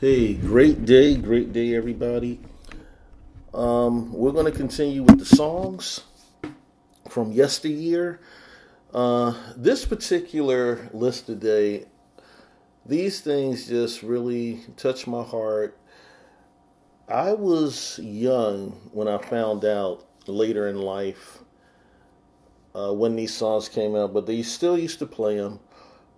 Hey, 0.00 0.32
great 0.32 0.86
day, 0.86 1.14
great 1.14 1.52
day, 1.52 1.74
everybody. 1.74 2.40
Um, 3.52 4.10
we're 4.14 4.32
going 4.32 4.50
to 4.50 4.58
continue 4.58 5.02
with 5.02 5.18
the 5.18 5.26
songs 5.26 6.04
from 7.10 7.32
yesteryear. 7.32 8.18
Uh, 8.94 9.34
this 9.58 9.84
particular 9.84 10.88
list 10.94 11.26
today, 11.26 11.84
these 12.86 13.20
things 13.20 13.68
just 13.68 14.02
really 14.02 14.62
touch 14.78 15.06
my 15.06 15.22
heart. 15.22 15.76
I 17.06 17.34
was 17.34 18.00
young 18.02 18.70
when 18.94 19.06
I 19.06 19.18
found 19.18 19.66
out 19.66 20.06
later 20.26 20.68
in 20.68 20.76
life 20.76 21.40
uh, 22.74 22.94
when 22.94 23.16
these 23.16 23.34
songs 23.34 23.68
came 23.68 23.94
out, 23.94 24.14
but 24.14 24.24
they 24.24 24.40
still 24.44 24.78
used 24.78 24.98
to 25.00 25.06
play 25.06 25.36
them. 25.36 25.60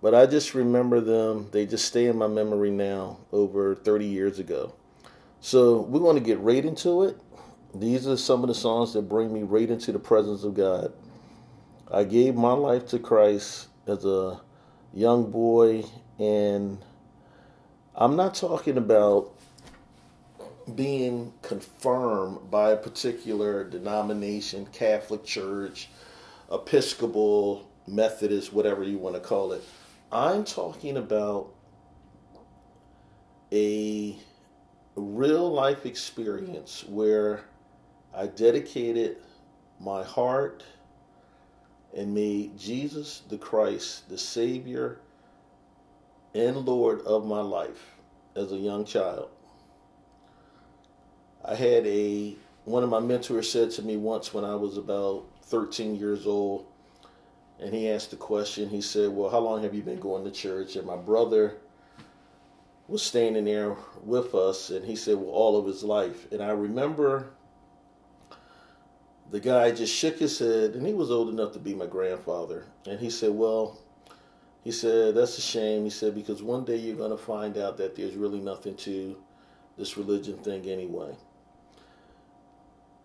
But 0.03 0.13
I 0.13 0.25
just 0.25 0.53
remember 0.53 0.99
them. 0.99 1.47
They 1.53 1.65
just 1.65 1.85
stay 1.85 2.07
in 2.07 2.17
my 2.17 2.27
memory 2.27 2.71
now 2.71 3.19
over 3.31 3.73
30 3.73 4.05
years 4.05 4.37
ago. 4.37 4.73
So 5.39 5.79
we're 5.79 6.01
going 6.01 6.17
to 6.17 6.21
get 6.21 6.39
right 6.41 6.63
into 6.63 7.03
it. 7.03 7.17
These 7.73 8.05
are 8.05 8.17
some 8.17 8.43
of 8.43 8.49
the 8.49 8.53
songs 8.53 8.91
that 8.93 9.03
bring 9.03 9.33
me 9.33 9.43
right 9.43 9.69
into 9.69 9.93
the 9.93 9.99
presence 9.99 10.43
of 10.43 10.55
God. 10.55 10.91
I 11.89 12.03
gave 12.03 12.35
my 12.35 12.51
life 12.51 12.85
to 12.87 12.99
Christ 12.99 13.69
as 13.87 14.03
a 14.03 14.41
young 14.93 15.31
boy, 15.31 15.85
and 16.19 16.79
I'm 17.95 18.17
not 18.17 18.35
talking 18.35 18.77
about 18.77 19.31
being 20.75 21.31
confirmed 21.41 22.51
by 22.51 22.71
a 22.71 22.77
particular 22.77 23.63
denomination, 23.63 24.65
Catholic 24.73 25.23
Church, 25.23 25.87
Episcopal, 26.51 27.69
Methodist, 27.87 28.51
whatever 28.51 28.83
you 28.83 28.97
want 28.97 29.15
to 29.15 29.21
call 29.21 29.53
it. 29.53 29.63
I'm 30.13 30.43
talking 30.43 30.97
about 30.97 31.51
a 33.51 34.15
real 34.95 35.51
life 35.51 35.87
experience 35.87 36.83
where 36.87 37.41
I 38.13 38.27
dedicated 38.27 39.17
my 39.79 40.03
heart 40.03 40.63
and 41.97 42.13
made 42.13 42.59
Jesus 42.59 43.23
the 43.27 43.39
Christ 43.39 44.07
the 44.07 44.17
Savior 44.19 44.99
and 46.35 46.57
Lord 46.57 47.01
of 47.01 47.25
my 47.25 47.41
life 47.41 47.95
as 48.35 48.51
a 48.51 48.57
young 48.57 48.85
child. 48.85 49.29
I 51.43 51.55
had 51.55 51.87
a 51.87 52.35
one 52.65 52.83
of 52.83 52.89
my 52.89 52.99
mentors 52.99 53.51
said 53.51 53.71
to 53.71 53.81
me 53.81 53.97
once 53.97 54.31
when 54.31 54.45
I 54.45 54.53
was 54.53 54.77
about 54.77 55.25
13 55.45 55.95
years 55.95 56.27
old, 56.27 56.67
and 57.63 57.73
he 57.73 57.89
asked 57.89 58.11
the 58.11 58.17
question. 58.17 58.69
He 58.69 58.81
said, 58.81 59.09
Well, 59.09 59.29
how 59.29 59.39
long 59.39 59.63
have 59.63 59.73
you 59.73 59.81
been 59.81 59.99
going 59.99 60.25
to 60.25 60.31
church? 60.31 60.75
And 60.75 60.85
my 60.85 60.97
brother 60.97 61.55
was 62.89 63.01
standing 63.01 63.45
there 63.45 63.77
with 64.03 64.35
us, 64.35 64.69
and 64.69 64.85
he 64.85 64.97
said, 64.97 65.15
Well, 65.15 65.29
all 65.29 65.57
of 65.57 65.65
his 65.65 65.81
life. 65.81 66.29
And 66.33 66.43
I 66.43 66.49
remember 66.49 67.29
the 69.31 69.39
guy 69.39 69.71
just 69.71 69.95
shook 69.95 70.19
his 70.19 70.37
head, 70.39 70.71
and 70.71 70.85
he 70.85 70.93
was 70.93 71.09
old 71.09 71.29
enough 71.29 71.53
to 71.53 71.59
be 71.59 71.73
my 71.73 71.85
grandfather. 71.85 72.65
And 72.85 72.99
he 72.99 73.09
said, 73.09 73.31
Well, 73.31 73.79
he 74.65 74.71
said, 74.71 75.15
That's 75.15 75.37
a 75.37 75.41
shame. 75.41 75.85
He 75.85 75.89
said, 75.89 76.15
Because 76.15 76.43
one 76.43 76.65
day 76.65 76.75
you're 76.75 76.97
going 76.97 77.11
to 77.11 77.17
find 77.17 77.57
out 77.57 77.77
that 77.77 77.95
there's 77.95 78.15
really 78.15 78.41
nothing 78.41 78.75
to 78.77 79.15
this 79.77 79.95
religion 79.95 80.37
thing 80.39 80.65
anyway. 80.65 81.15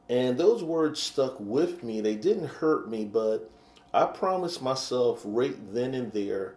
And 0.09 0.36
those 0.36 0.64
words 0.64 1.01
stuck 1.01 1.36
with 1.39 1.84
me. 1.84 2.01
They 2.01 2.17
didn't 2.17 2.48
hurt 2.48 2.91
me, 2.91 3.05
but 3.05 3.53
I 3.92 4.05
promised 4.05 4.62
myself 4.62 5.22
right 5.25 5.56
then 5.72 5.94
and 5.94 6.12
there 6.12 6.55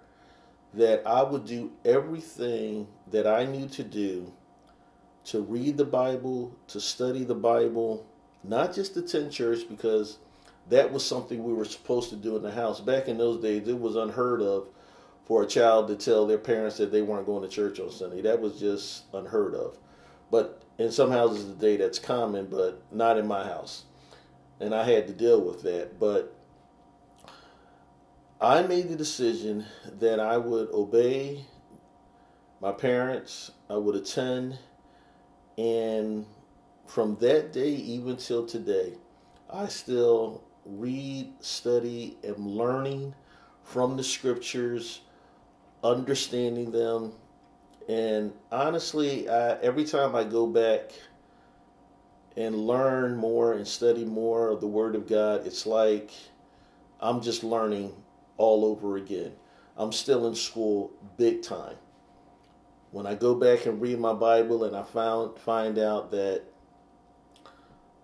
that 0.73 1.05
I 1.05 1.23
would 1.23 1.45
do 1.45 1.71
everything 1.85 2.87
that 3.11 3.27
I 3.27 3.45
knew 3.45 3.67
to 3.69 3.83
do 3.83 4.33
to 5.25 5.41
read 5.41 5.77
the 5.77 5.85
Bible, 5.85 6.55
to 6.67 6.79
study 6.79 7.23
the 7.23 7.35
Bible, 7.35 8.05
not 8.43 8.73
just 8.73 8.97
attend 8.97 9.31
church 9.31 9.69
because 9.69 10.17
that 10.69 10.91
was 10.91 11.05
something 11.05 11.43
we 11.43 11.53
were 11.53 11.65
supposed 11.65 12.09
to 12.09 12.15
do 12.15 12.35
in 12.35 12.41
the 12.41 12.51
house. 12.51 12.79
Back 12.79 13.07
in 13.07 13.17
those 13.17 13.41
days, 13.41 13.67
it 13.67 13.79
was 13.79 13.95
unheard 13.95 14.41
of 14.41 14.67
for 15.25 15.43
a 15.43 15.47
child 15.47 15.87
to 15.87 15.95
tell 15.95 16.25
their 16.25 16.37
parents 16.37 16.77
that 16.77 16.91
they 16.91 17.01
weren't 17.01 17.25
going 17.25 17.43
to 17.43 17.53
church 17.53 17.79
on 17.79 17.91
Sunday. 17.91 18.21
That 18.21 18.41
was 18.41 18.59
just 18.59 19.03
unheard 19.13 19.53
of. 19.53 19.77
But 20.31 20.63
in 20.77 20.91
some 20.91 21.11
houses 21.11 21.45
today, 21.45 21.77
that's 21.77 21.99
common, 21.99 22.47
but 22.47 22.81
not 22.91 23.17
in 23.17 23.27
my 23.27 23.43
house. 23.43 23.83
And 24.59 24.73
I 24.73 24.83
had 24.83 25.07
to 25.07 25.13
deal 25.13 25.41
with 25.41 25.61
that. 25.63 25.99
But 25.99 26.35
I 28.41 28.63
made 28.63 28.89
the 28.89 28.95
decision 28.95 29.65
that 29.99 30.19
I 30.19 30.35
would 30.35 30.69
obey 30.71 31.45
my 32.59 32.71
parents, 32.71 33.51
I 33.69 33.75
would 33.75 33.95
attend, 33.95 34.57
and 35.59 36.25
from 36.87 37.17
that 37.17 37.53
day 37.53 37.69
even 37.69 38.17
till 38.17 38.47
today, 38.47 38.93
I 39.47 39.67
still 39.67 40.43
read, 40.65 41.31
study, 41.41 42.17
am 42.23 42.49
learning 42.49 43.13
from 43.63 43.95
the 43.95 44.03
scriptures, 44.03 45.01
understanding 45.83 46.71
them, 46.71 47.11
and 47.87 48.33
honestly, 48.51 49.29
I, 49.29 49.59
every 49.59 49.85
time 49.85 50.15
I 50.15 50.23
go 50.23 50.47
back 50.47 50.93
and 52.35 52.55
learn 52.55 53.17
more 53.17 53.53
and 53.53 53.67
study 53.67 54.03
more 54.03 54.49
of 54.49 54.61
the 54.61 54.67
Word 54.67 54.95
of 54.95 55.07
God, 55.07 55.45
it's 55.45 55.67
like 55.67 56.09
I'm 56.99 57.21
just 57.21 57.43
learning 57.43 57.93
all 58.41 58.65
over 58.65 58.97
again. 58.97 59.31
I'm 59.77 59.91
still 59.91 60.27
in 60.27 60.35
school 60.35 60.91
big 61.17 61.41
time. 61.43 61.75
When 62.91 63.05
I 63.05 63.15
go 63.15 63.35
back 63.35 63.65
and 63.65 63.79
read 63.79 63.99
my 63.99 64.13
Bible 64.13 64.65
and 64.65 64.75
I 64.75 64.83
found 64.83 65.39
find 65.39 65.79
out 65.79 66.11
that 66.11 66.43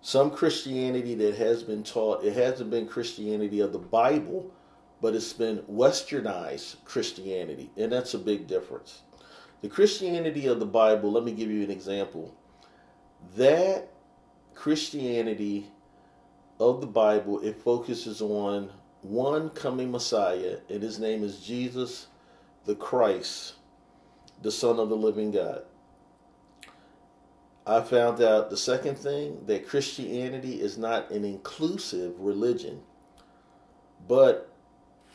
some 0.00 0.30
Christianity 0.30 1.14
that 1.16 1.34
has 1.34 1.62
been 1.62 1.82
taught, 1.82 2.24
it 2.24 2.34
hasn't 2.34 2.70
been 2.70 2.86
Christianity 2.86 3.60
of 3.60 3.72
the 3.72 3.78
Bible, 3.78 4.50
but 5.02 5.14
it's 5.14 5.32
been 5.32 5.58
westernized 5.70 6.76
Christianity, 6.84 7.70
and 7.76 7.92
that's 7.92 8.14
a 8.14 8.18
big 8.18 8.46
difference. 8.46 9.02
The 9.60 9.68
Christianity 9.68 10.46
of 10.46 10.60
the 10.60 10.66
Bible, 10.66 11.10
let 11.10 11.24
me 11.24 11.32
give 11.32 11.50
you 11.50 11.64
an 11.64 11.70
example. 11.70 12.34
That 13.36 13.92
Christianity 14.54 15.66
of 16.60 16.80
the 16.80 16.86
Bible, 16.86 17.40
it 17.40 17.60
focuses 17.60 18.22
on 18.22 18.70
one 19.02 19.50
coming 19.50 19.90
Messiah, 19.90 20.58
and 20.68 20.82
his 20.82 20.98
name 20.98 21.22
is 21.22 21.40
Jesus 21.40 22.08
the 22.64 22.74
Christ, 22.74 23.54
the 24.42 24.52
Son 24.52 24.78
of 24.78 24.88
the 24.88 24.96
living 24.96 25.30
God. 25.30 25.62
I 27.66 27.80
found 27.80 28.22
out 28.22 28.50
the 28.50 28.56
second 28.56 28.96
thing 28.96 29.42
that 29.46 29.68
Christianity 29.68 30.60
is 30.60 30.78
not 30.78 31.10
an 31.10 31.24
inclusive 31.24 32.18
religion, 32.18 32.80
but 34.06 34.50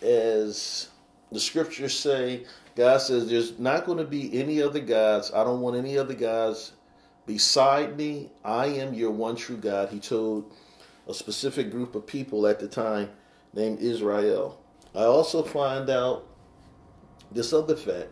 as 0.02 0.90
the 1.32 1.40
scriptures 1.40 1.98
say, 1.98 2.46
God 2.76 3.00
says 3.00 3.30
there's 3.30 3.60
not 3.60 3.86
going 3.86 3.98
to 3.98 4.04
be 4.04 4.40
any 4.40 4.62
other 4.62 4.80
gods. 4.80 5.32
I 5.34 5.44
don't 5.44 5.62
want 5.62 5.78
any 5.78 5.98
other 5.98 6.14
gods 6.14 6.74
beside 7.26 7.98
me. 7.98 8.32
I 8.44 8.68
am 8.68 8.94
your 8.94 9.12
one 9.12 9.36
true 9.36 9.58
God. 9.58 9.90
He 9.90 10.00
told 10.00 10.52
a 11.08 11.14
specific 11.14 11.72
group 11.72 11.96
of 11.96 12.06
people 12.06 12.48
at 12.48 12.60
the 12.60 12.68
time 12.68 13.10
named 13.54 13.80
Israel. 13.80 14.60
I 14.96 15.04
also 15.04 15.44
find 15.44 15.90
out 15.90 16.28
this 17.32 17.54
other 17.54 17.76
fact 17.76 18.10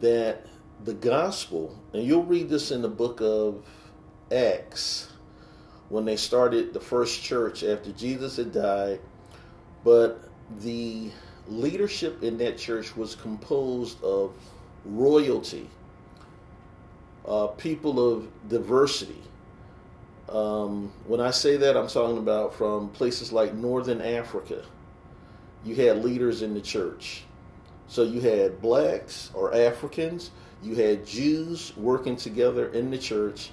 that 0.00 0.46
the 0.84 0.94
gospel, 0.94 1.78
and 1.92 2.02
you'll 2.04 2.24
read 2.24 2.48
this 2.48 2.70
in 2.70 2.82
the 2.82 2.88
book 2.88 3.20
of 3.20 3.66
Acts, 4.32 5.12
when 5.88 6.04
they 6.04 6.16
started 6.16 6.72
the 6.72 6.80
first 6.80 7.22
church 7.22 7.64
after 7.64 7.92
Jesus 7.92 8.36
had 8.36 8.52
died, 8.52 9.00
but 9.84 10.28
the 10.60 11.10
leadership 11.48 12.22
in 12.22 12.38
that 12.38 12.56
church 12.56 12.96
was 12.96 13.14
composed 13.14 14.02
of 14.02 14.32
royalty, 14.84 15.68
uh, 17.26 17.48
people 17.48 18.12
of 18.12 18.28
diversity. 18.48 19.20
Um, 20.30 20.92
when 21.06 21.20
I 21.20 21.32
say 21.32 21.56
that, 21.56 21.76
I'm 21.76 21.88
talking 21.88 22.18
about 22.18 22.54
from 22.54 22.90
places 22.90 23.32
like 23.32 23.54
Northern 23.54 24.00
Africa. 24.00 24.64
You 25.64 25.74
had 25.74 26.04
leaders 26.04 26.42
in 26.42 26.54
the 26.54 26.60
church. 26.60 27.24
So 27.88 28.04
you 28.04 28.20
had 28.20 28.62
blacks 28.62 29.30
or 29.34 29.52
Africans, 29.52 30.30
you 30.62 30.76
had 30.76 31.04
Jews 31.04 31.76
working 31.76 32.14
together 32.14 32.68
in 32.68 32.90
the 32.90 32.98
church. 32.98 33.50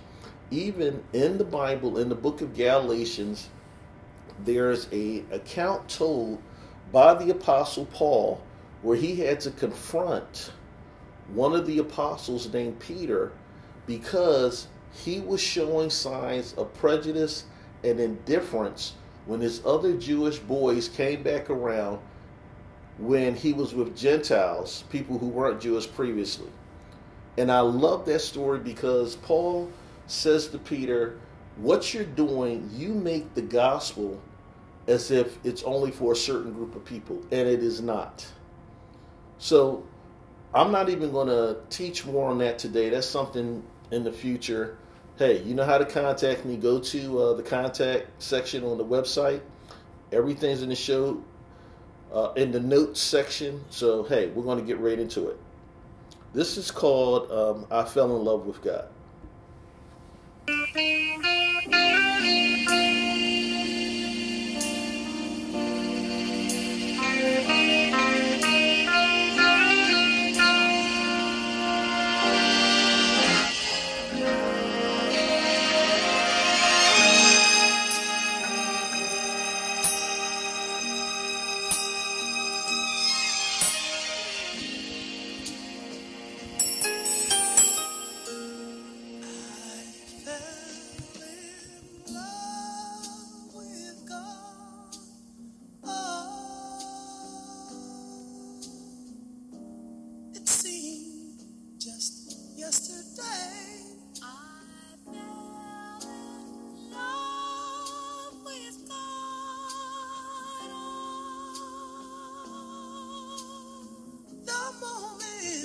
Even 0.51 1.03
in 1.11 1.37
the 1.37 1.43
Bible, 1.43 1.97
in 1.97 2.07
the 2.07 2.15
book 2.15 2.41
of 2.41 2.55
Galatians, 2.55 3.49
there's 4.45 4.87
a 4.91 5.23
account 5.31 5.89
told 5.89 6.39
by 6.91 7.15
the 7.15 7.31
Apostle 7.31 7.85
Paul, 7.87 8.41
where 8.83 8.95
he 8.95 9.15
had 9.15 9.39
to 9.41 9.51
confront 9.51 10.51
one 11.33 11.53
of 11.53 11.65
the 11.65 11.79
apostles 11.79 12.51
named 12.53 12.79
Peter 12.79 13.31
because 13.85 14.67
he 15.03 15.19
was 15.19 15.41
showing 15.41 15.89
signs 15.89 16.53
of 16.53 16.73
prejudice 16.73 17.45
and 17.83 17.99
indifference 17.99 18.93
when 19.25 19.39
his 19.39 19.61
other 19.65 19.95
Jewish 19.97 20.39
boys 20.39 20.89
came 20.89 21.23
back 21.23 21.49
around 21.49 21.99
when 22.97 23.35
he 23.35 23.53
was 23.53 23.75
with 23.75 23.95
Gentiles, 23.95 24.83
people 24.89 25.17
who 25.19 25.27
weren't 25.27 25.61
Jewish 25.61 25.91
previously. 25.91 26.49
And 27.37 27.51
I 27.51 27.59
love 27.59 28.05
that 28.05 28.19
story 28.19 28.59
because 28.59 29.15
Paul 29.17 29.71
says 30.07 30.47
to 30.47 30.57
Peter, 30.57 31.19
What 31.57 31.93
you're 31.93 32.03
doing, 32.03 32.69
you 32.73 32.89
make 32.89 33.35
the 33.35 33.43
gospel 33.43 34.19
as 34.87 35.11
if 35.11 35.37
it's 35.45 35.63
only 35.63 35.91
for 35.91 36.13
a 36.13 36.15
certain 36.15 36.53
group 36.53 36.75
of 36.75 36.83
people, 36.85 37.21
and 37.31 37.47
it 37.47 37.61
is 37.61 37.81
not. 37.81 38.25
So 39.37 39.83
I'm 40.53 40.71
not 40.71 40.89
even 40.89 41.11
going 41.11 41.27
to 41.27 41.57
teach 41.69 42.05
more 42.05 42.29
on 42.29 42.39
that 42.39 42.57
today. 42.57 42.89
That's 42.89 43.05
something 43.05 43.61
in 43.91 44.03
the 44.03 44.11
future. 44.11 44.77
Hey, 45.17 45.41
you 45.41 45.55
know 45.55 45.65
how 45.65 45.79
to 45.79 45.85
contact 45.85 46.45
me. 46.45 46.57
Go 46.57 46.79
to 46.79 47.19
uh, 47.19 47.33
the 47.33 47.41
contact 47.41 48.21
section 48.21 48.63
on 48.63 48.77
the 48.77 48.85
website. 48.85 49.41
Everything's 50.11 50.61
in 50.61 50.69
the 50.69 50.75
show, 50.75 51.23
uh, 52.13 52.33
in 52.35 52.51
the 52.51 52.59
notes 52.59 53.01
section. 53.01 53.65
So, 53.71 54.03
hey, 54.03 54.27
we're 54.27 54.43
going 54.43 54.59
to 54.59 54.63
get 54.63 54.77
right 54.79 54.99
into 54.99 55.29
it. 55.29 55.39
This 56.33 56.55
is 56.55 56.69
called 56.69 57.31
um, 57.31 57.65
I 57.71 57.83
Fell 57.83 58.15
in 58.15 58.25
Love 58.25 58.45
with 58.45 58.61
God. 58.61 58.89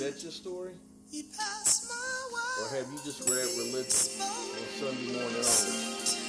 That 0.03 0.21
your 0.21 0.33
story? 0.33 0.73
Or 1.15 2.67
have 2.75 2.91
you 2.91 2.99
just 3.05 3.23
read 3.29 3.47
religion 3.55 4.19
on 4.19 4.67
Sunday 4.75 5.15
morning 5.15 5.31
only? 5.31 6.19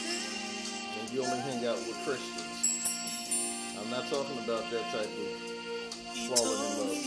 And 0.95 1.11
you 1.11 1.25
only 1.25 1.43
hang 1.43 1.67
out 1.67 1.79
with 1.83 1.99
Christians? 2.07 2.55
I'm 3.75 3.91
not 3.91 4.07
talking 4.07 4.39
about 4.45 4.71
that 4.71 4.85
type 4.95 5.11
of 5.11 5.27
falling 6.31 6.55
in 6.55 6.79
love, 6.87 7.03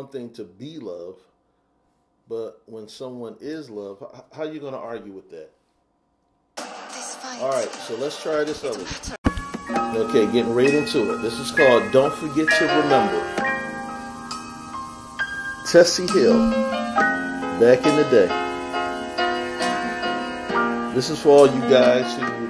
one 0.00 0.08
thing 0.08 0.30
to 0.30 0.44
be 0.44 0.78
love, 0.78 1.16
but 2.26 2.62
when 2.64 2.88
someone 2.88 3.36
is 3.38 3.68
love, 3.68 4.02
how 4.32 4.44
you 4.44 4.58
gonna 4.58 4.78
argue 4.78 5.12
with 5.12 5.28
that? 5.28 5.50
All 7.38 7.50
right, 7.50 7.70
so 7.86 7.96
let's 7.96 8.22
try 8.22 8.42
this 8.44 8.64
other. 8.64 8.82
Okay, 9.98 10.24
getting 10.32 10.54
right 10.54 10.72
into 10.72 11.12
it. 11.12 11.18
This 11.20 11.38
is 11.38 11.50
called 11.50 11.92
"Don't 11.92 12.14
Forget 12.14 12.48
to 12.48 12.64
Remember." 12.64 13.20
Tessie 15.70 16.06
Hill, 16.06 16.50
back 17.60 17.84
in 17.84 17.94
the 17.96 18.08
day. 18.10 18.28
This 20.94 21.10
is 21.10 21.20
for 21.20 21.40
all 21.40 21.46
you 21.46 21.60
guys 21.68 22.10
who 22.14 22.48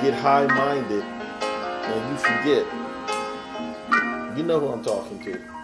get 0.00 0.14
high-minded 0.14 1.02
and 1.02 2.10
you 2.12 2.16
forget. 2.18 2.64
You 4.38 4.44
know 4.44 4.60
who 4.60 4.68
I'm 4.68 4.84
talking 4.84 5.18
to. 5.24 5.61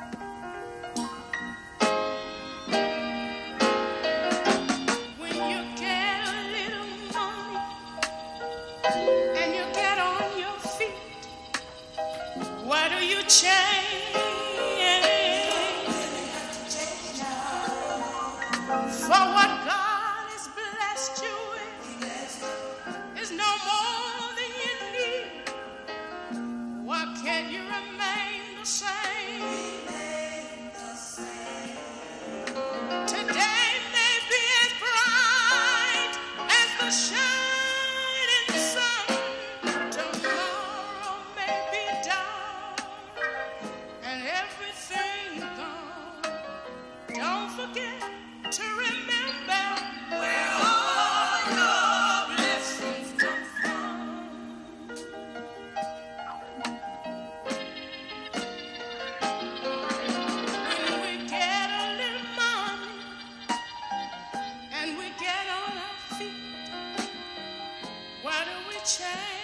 change. 68.89 69.38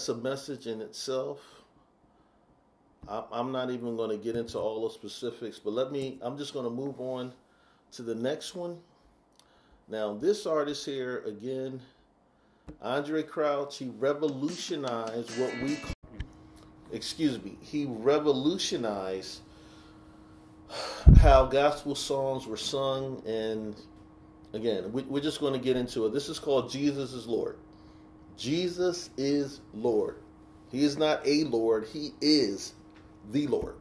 that's 0.00 0.08
a 0.08 0.14
message 0.14 0.66
in 0.66 0.80
itself. 0.80 1.40
I'm 3.06 3.52
not 3.52 3.70
even 3.70 3.98
going 3.98 4.08
to 4.08 4.16
get 4.16 4.34
into 4.34 4.58
all 4.58 4.88
the 4.88 4.94
specifics, 4.94 5.58
but 5.58 5.74
let 5.74 5.92
me, 5.92 6.18
I'm 6.22 6.38
just 6.38 6.54
going 6.54 6.64
to 6.64 6.70
move 6.70 6.98
on 6.98 7.34
to 7.92 8.02
the 8.02 8.14
next 8.14 8.54
one. 8.54 8.78
Now, 9.88 10.14
this 10.14 10.46
artist 10.46 10.86
here, 10.86 11.22
again, 11.26 11.80
Andrae 12.82 13.28
Crouch, 13.28 13.76
he 13.76 13.90
revolutionized 13.98 15.38
what 15.38 15.52
we 15.62 15.76
call, 15.76 15.92
excuse 16.92 17.42
me, 17.44 17.58
he 17.60 17.84
revolutionized 17.86 19.40
how 21.18 21.44
gospel 21.44 21.94
songs 21.94 22.46
were 22.46 22.56
sung. 22.56 23.22
And 23.26 23.76
again, 24.54 24.92
we, 24.92 25.18
are 25.18 25.22
just 25.22 25.40
going 25.40 25.52
to 25.52 25.58
get 25.58 25.76
into 25.76 26.06
it. 26.06 26.14
This 26.14 26.30
is 26.30 26.38
called 26.38 26.70
Jesus 26.70 27.12
is 27.12 27.26
Lord. 27.26 27.58
Jesus 28.40 29.10
is 29.18 29.60
Lord. 29.74 30.16
He 30.72 30.82
is 30.82 30.96
not 30.96 31.20
a 31.26 31.44
Lord, 31.44 31.86
He 31.92 32.14
is 32.22 32.72
the 33.30 33.46
Lord. 33.46 33.74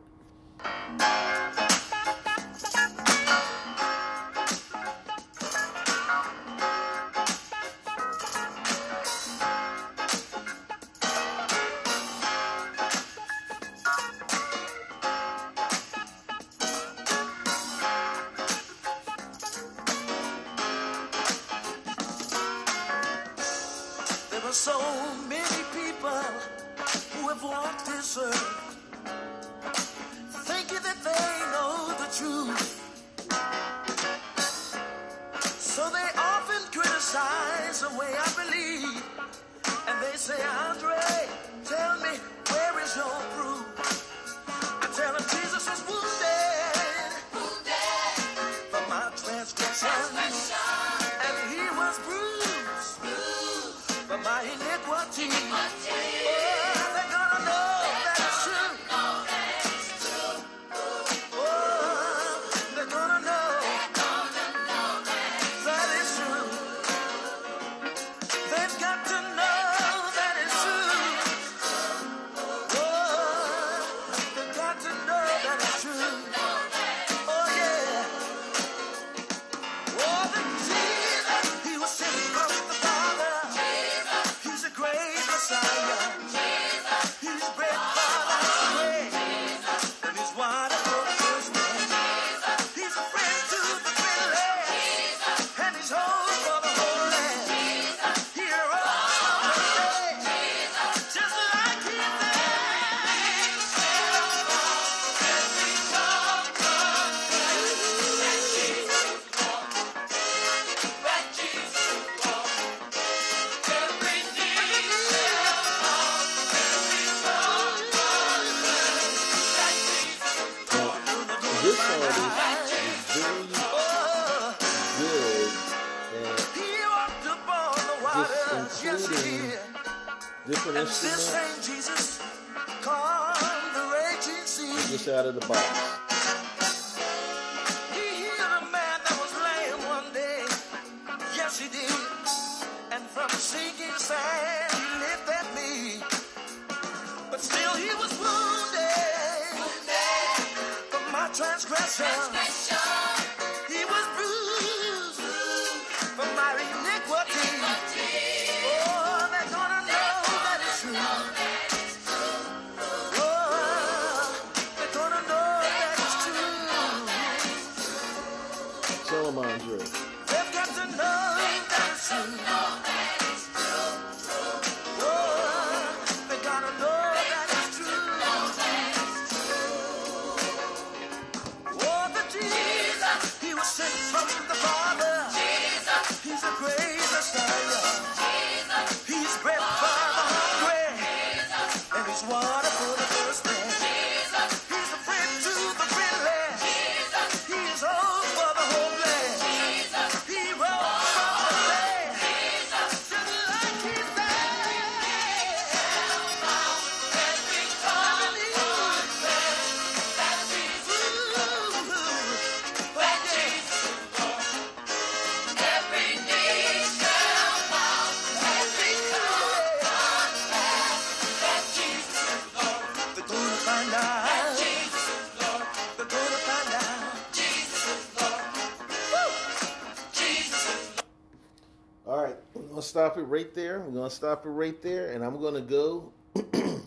Right 233.29 233.53
there. 233.53 233.79
We're 233.79 233.91
gonna 233.91 234.09
stop 234.09 234.45
it 234.45 234.49
right 234.49 234.81
there, 234.81 235.11
and 235.11 235.23
I'm 235.23 235.39
gonna 235.39 235.61
go 235.61 236.11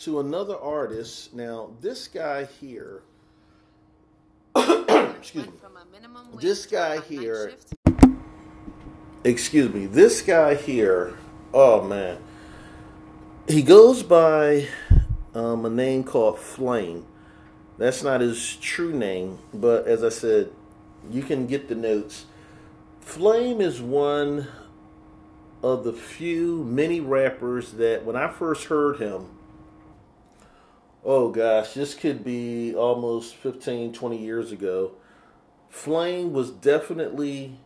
to 0.00 0.20
another 0.20 0.56
artist. 0.56 1.34
Now, 1.34 1.70
this 1.80 2.08
guy 2.08 2.44
here, 2.44 3.02
excuse 4.56 5.34
me, 5.34 5.42
Went 5.42 5.60
from 5.60 5.76
a 5.76 5.84
minimum 5.92 6.32
wage 6.32 6.42
This 6.42 6.66
guy 6.66 7.00
here- 7.00 7.52
excuse 9.24 9.72
me, 9.72 9.86
this 9.86 10.22
guy 10.22 10.54
here. 10.54 11.16
Oh 11.54 11.82
man, 11.82 12.18
he 13.46 13.62
goes 13.62 14.02
by 14.02 14.68
um, 15.34 15.64
a 15.64 15.70
name 15.70 16.04
called 16.04 16.38
Flame. 16.38 17.06
That's 17.78 18.02
not 18.02 18.20
his 18.20 18.56
true 18.56 18.92
name, 18.92 19.38
but 19.54 19.86
as 19.86 20.02
I 20.02 20.08
said, 20.08 20.50
you 21.10 21.22
can 21.22 21.46
get 21.46 21.68
the 21.68 21.76
notes. 21.76 22.26
Flame 23.00 23.60
is 23.60 23.80
one 23.80 24.48
of 25.62 25.84
the 25.84 25.92
few 25.92 26.64
many 26.64 27.00
rappers 27.00 27.72
that 27.72 28.04
when 28.04 28.16
I 28.16 28.28
first 28.28 28.64
heard 28.64 28.98
him, 28.98 29.30
oh 31.04 31.30
gosh, 31.30 31.74
this 31.74 31.94
could 31.94 32.24
be 32.24 32.74
almost 32.74 33.34
15, 33.36 33.92
20 33.92 34.18
years 34.18 34.52
ago. 34.52 34.92
Flame 35.68 36.32
was 36.32 36.50
definitely 36.50 37.58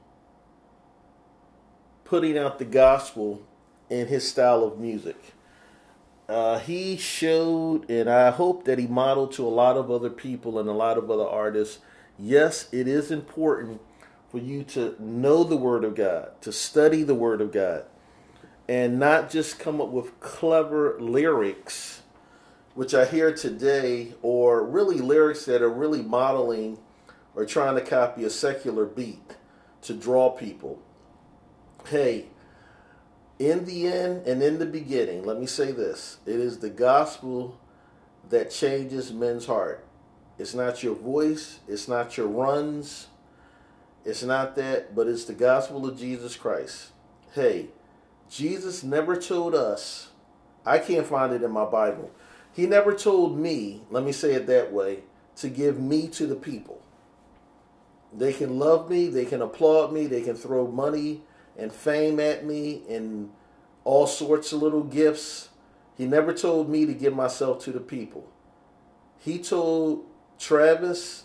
putting 2.04 2.36
out 2.36 2.58
the 2.58 2.64
gospel 2.64 3.42
in 3.88 4.08
his 4.08 4.28
style 4.28 4.64
of 4.64 4.78
music. 4.78 5.34
Uh, 6.28 6.58
he 6.58 6.96
showed, 6.96 7.88
and 7.90 8.08
I 8.08 8.30
hope 8.30 8.64
that 8.64 8.78
he 8.78 8.86
modeled 8.86 9.32
to 9.32 9.46
a 9.46 9.50
lot 9.50 9.76
of 9.76 9.90
other 9.90 10.08
people 10.08 10.58
and 10.58 10.68
a 10.68 10.72
lot 10.72 10.96
of 10.96 11.10
other 11.10 11.26
artists. 11.26 11.78
Yes, 12.18 12.68
it 12.72 12.88
is 12.88 13.10
important 13.10 13.80
for 14.32 14.38
you 14.38 14.64
to 14.64 14.96
know 14.98 15.44
the 15.44 15.58
Word 15.58 15.84
of 15.84 15.94
God, 15.94 16.40
to 16.40 16.52
study 16.52 17.02
the 17.02 17.14
Word 17.14 17.42
of 17.42 17.52
God, 17.52 17.84
and 18.66 18.98
not 18.98 19.28
just 19.28 19.58
come 19.58 19.78
up 19.78 19.88
with 19.88 20.18
clever 20.20 20.98
lyrics, 20.98 22.00
which 22.74 22.94
I 22.94 23.04
hear 23.04 23.34
today, 23.34 24.14
or 24.22 24.64
really 24.64 24.96
lyrics 24.96 25.44
that 25.44 25.60
are 25.60 25.70
really 25.70 26.00
modeling 26.00 26.78
or 27.34 27.44
trying 27.44 27.74
to 27.74 27.82
copy 27.82 28.24
a 28.24 28.30
secular 28.30 28.86
beat 28.86 29.36
to 29.82 29.92
draw 29.92 30.30
people. 30.30 30.80
Hey, 31.88 32.26
in 33.38 33.66
the 33.66 33.86
end 33.86 34.26
and 34.26 34.42
in 34.42 34.58
the 34.58 34.66
beginning, 34.66 35.24
let 35.24 35.38
me 35.38 35.46
say 35.46 35.72
this 35.72 36.18
it 36.24 36.40
is 36.40 36.60
the 36.60 36.70
gospel 36.70 37.60
that 38.30 38.50
changes 38.50 39.12
men's 39.12 39.44
heart. 39.44 39.84
It's 40.38 40.54
not 40.54 40.82
your 40.82 40.94
voice, 40.94 41.58
it's 41.68 41.86
not 41.86 42.16
your 42.16 42.28
runs, 42.28 43.08
it's 44.04 44.22
not 44.22 44.56
that, 44.56 44.94
but 44.94 45.06
it's 45.06 45.24
the 45.24 45.32
gospel 45.34 45.86
of 45.86 45.98
Jesus 45.98 46.36
Christ. 46.36 46.90
Hey, 47.34 47.68
Jesus 48.28 48.82
never 48.82 49.16
told 49.16 49.54
us, 49.54 50.10
I 50.64 50.78
can't 50.78 51.06
find 51.06 51.32
it 51.32 51.42
in 51.42 51.50
my 51.50 51.64
Bible. 51.64 52.10
He 52.52 52.66
never 52.66 52.92
told 52.94 53.38
me, 53.38 53.82
let 53.90 54.04
me 54.04 54.12
say 54.12 54.32
it 54.34 54.46
that 54.46 54.72
way, 54.72 55.00
to 55.36 55.48
give 55.48 55.80
me 55.80 56.08
to 56.08 56.26
the 56.26 56.36
people. 56.36 56.82
They 58.12 58.32
can 58.32 58.58
love 58.58 58.90
me, 58.90 59.08
they 59.08 59.24
can 59.24 59.40
applaud 59.40 59.92
me, 59.92 60.06
they 60.06 60.22
can 60.22 60.34
throw 60.34 60.66
money 60.66 61.22
and 61.56 61.72
fame 61.72 62.20
at 62.20 62.44
me 62.44 62.82
and 62.88 63.30
all 63.84 64.06
sorts 64.06 64.52
of 64.52 64.62
little 64.62 64.82
gifts. 64.82 65.48
He 65.96 66.06
never 66.06 66.32
told 66.32 66.68
me 66.68 66.86
to 66.86 66.94
give 66.94 67.14
myself 67.14 67.62
to 67.64 67.72
the 67.72 67.80
people. 67.80 68.28
He 69.18 69.38
told 69.38 70.04
Travis, 70.38 71.24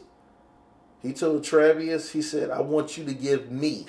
he 1.02 1.14
told 1.14 1.44
Travius, 1.44 2.12
he 2.12 2.22
said, 2.22 2.50
I 2.50 2.62
want 2.62 2.98
you 2.98 3.06
to 3.06 3.14
give 3.14 3.52
me, 3.52 3.86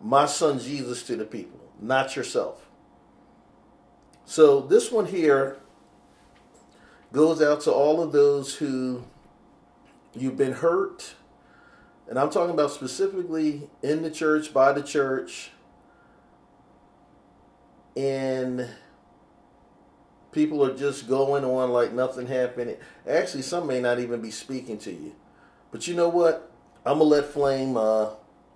my 0.00 0.26
son 0.26 0.58
Jesus, 0.58 1.02
to 1.04 1.16
the 1.16 1.24
people, 1.24 1.60
not 1.80 2.16
yourself. 2.16 2.66
So 4.24 4.60
this 4.60 4.90
one 4.92 5.06
here 5.06 5.58
goes 7.12 7.40
out 7.40 7.62
to 7.62 7.72
all 7.72 8.02
of 8.02 8.12
those 8.12 8.56
who 8.56 9.04
you've 10.14 10.36
been 10.36 10.52
hurt. 10.52 11.14
And 12.08 12.18
I'm 12.18 12.30
talking 12.30 12.54
about 12.54 12.70
specifically 12.70 13.68
in 13.82 14.02
the 14.02 14.10
church, 14.10 14.52
by 14.52 14.72
the 14.72 14.82
church, 14.82 15.50
and 17.96 18.68
people 20.32 20.64
are 20.64 20.74
just 20.74 21.08
going 21.08 21.44
on 21.44 21.70
like 21.70 21.92
nothing 21.92 22.26
happened. 22.26 22.76
Actually, 23.06 23.42
some 23.42 23.66
may 23.66 23.80
not 23.80 23.98
even 23.98 24.20
be 24.20 24.30
speaking 24.30 24.78
to 24.78 24.92
you. 24.92 25.14
But 25.70 25.86
you 25.86 25.94
know 25.94 26.08
what? 26.08 26.50
I'm 26.86 26.98
going 26.98 27.10
to 27.10 27.16
let 27.16 27.24
Flame 27.26 27.76
uh, 27.76 28.10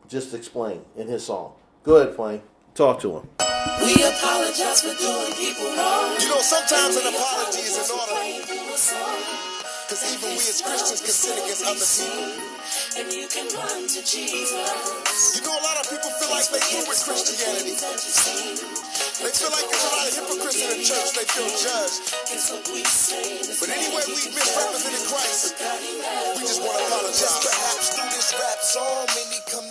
just 0.08 0.32
explain 0.32 0.80
in 0.96 1.08
his 1.08 1.26
song. 1.26 1.52
Go 1.82 1.96
ahead, 1.96 2.16
Flame. 2.16 2.42
Talk 2.74 3.00
to 3.00 3.20
him. 3.20 3.28
We 3.84 3.92
apologize 4.00 4.80
for 4.80 4.96
doing 4.96 5.32
people 5.36 5.68
wrong. 5.76 6.16
You 6.16 6.28
know, 6.32 6.40
sometimes 6.40 6.96
an 6.96 7.12
apology 7.12 7.60
is 7.60 7.76
in 7.76 7.92
order. 7.92 8.16
Praying 8.16 8.42
through 8.48 8.64
a 8.64 8.78
song. 8.80 9.20
Because 9.84 10.08
even 10.08 10.32
we 10.32 10.40
as 10.40 10.64
Christians 10.64 11.04
can 11.04 11.12
sin 11.12 11.36
against 11.36 11.68
other 11.68 11.84
people. 11.84 12.32
And 12.96 13.12
you 13.12 13.28
can 13.28 13.44
run 13.60 13.84
to 13.92 14.00
Jesus. 14.00 15.36
You 15.36 15.44
know, 15.44 15.52
a 15.52 15.64
lot 15.68 15.76
of 15.76 15.84
people 15.92 16.08
feel 16.16 16.32
like 16.32 16.48
they 16.48 16.64
through 16.64 16.88
with 16.88 16.96
Christianity. 16.96 17.76
That. 17.76 18.00
They 18.00 19.28
feel 19.36 19.52
like 19.52 19.68
there's 19.68 19.84
a 19.84 19.92
lot 19.92 20.08
of 20.08 20.14
hypocrites 20.16 20.31
in 20.31 20.31
the 20.82 20.88
church. 20.90 21.14
They 21.14 21.26
feel 21.30 21.46
judged. 21.46 21.98
It's 22.34 22.50
what 22.50 22.66
we 22.74 22.82
say. 22.82 23.38
But 23.62 23.70
anyway, 23.70 24.02
we've 24.02 24.34
misrepresented 24.34 25.04
Christ. 25.06 25.54
We 26.34 26.42
just 26.42 26.58
want 26.58 26.74
to 26.74 26.84
apologize. 26.90 27.38
Perhaps 27.38 27.86
through 27.94 28.10
this 28.10 28.34
rap 28.34 28.58
song, 28.58 29.06
many 29.14 29.38
come 29.46 29.66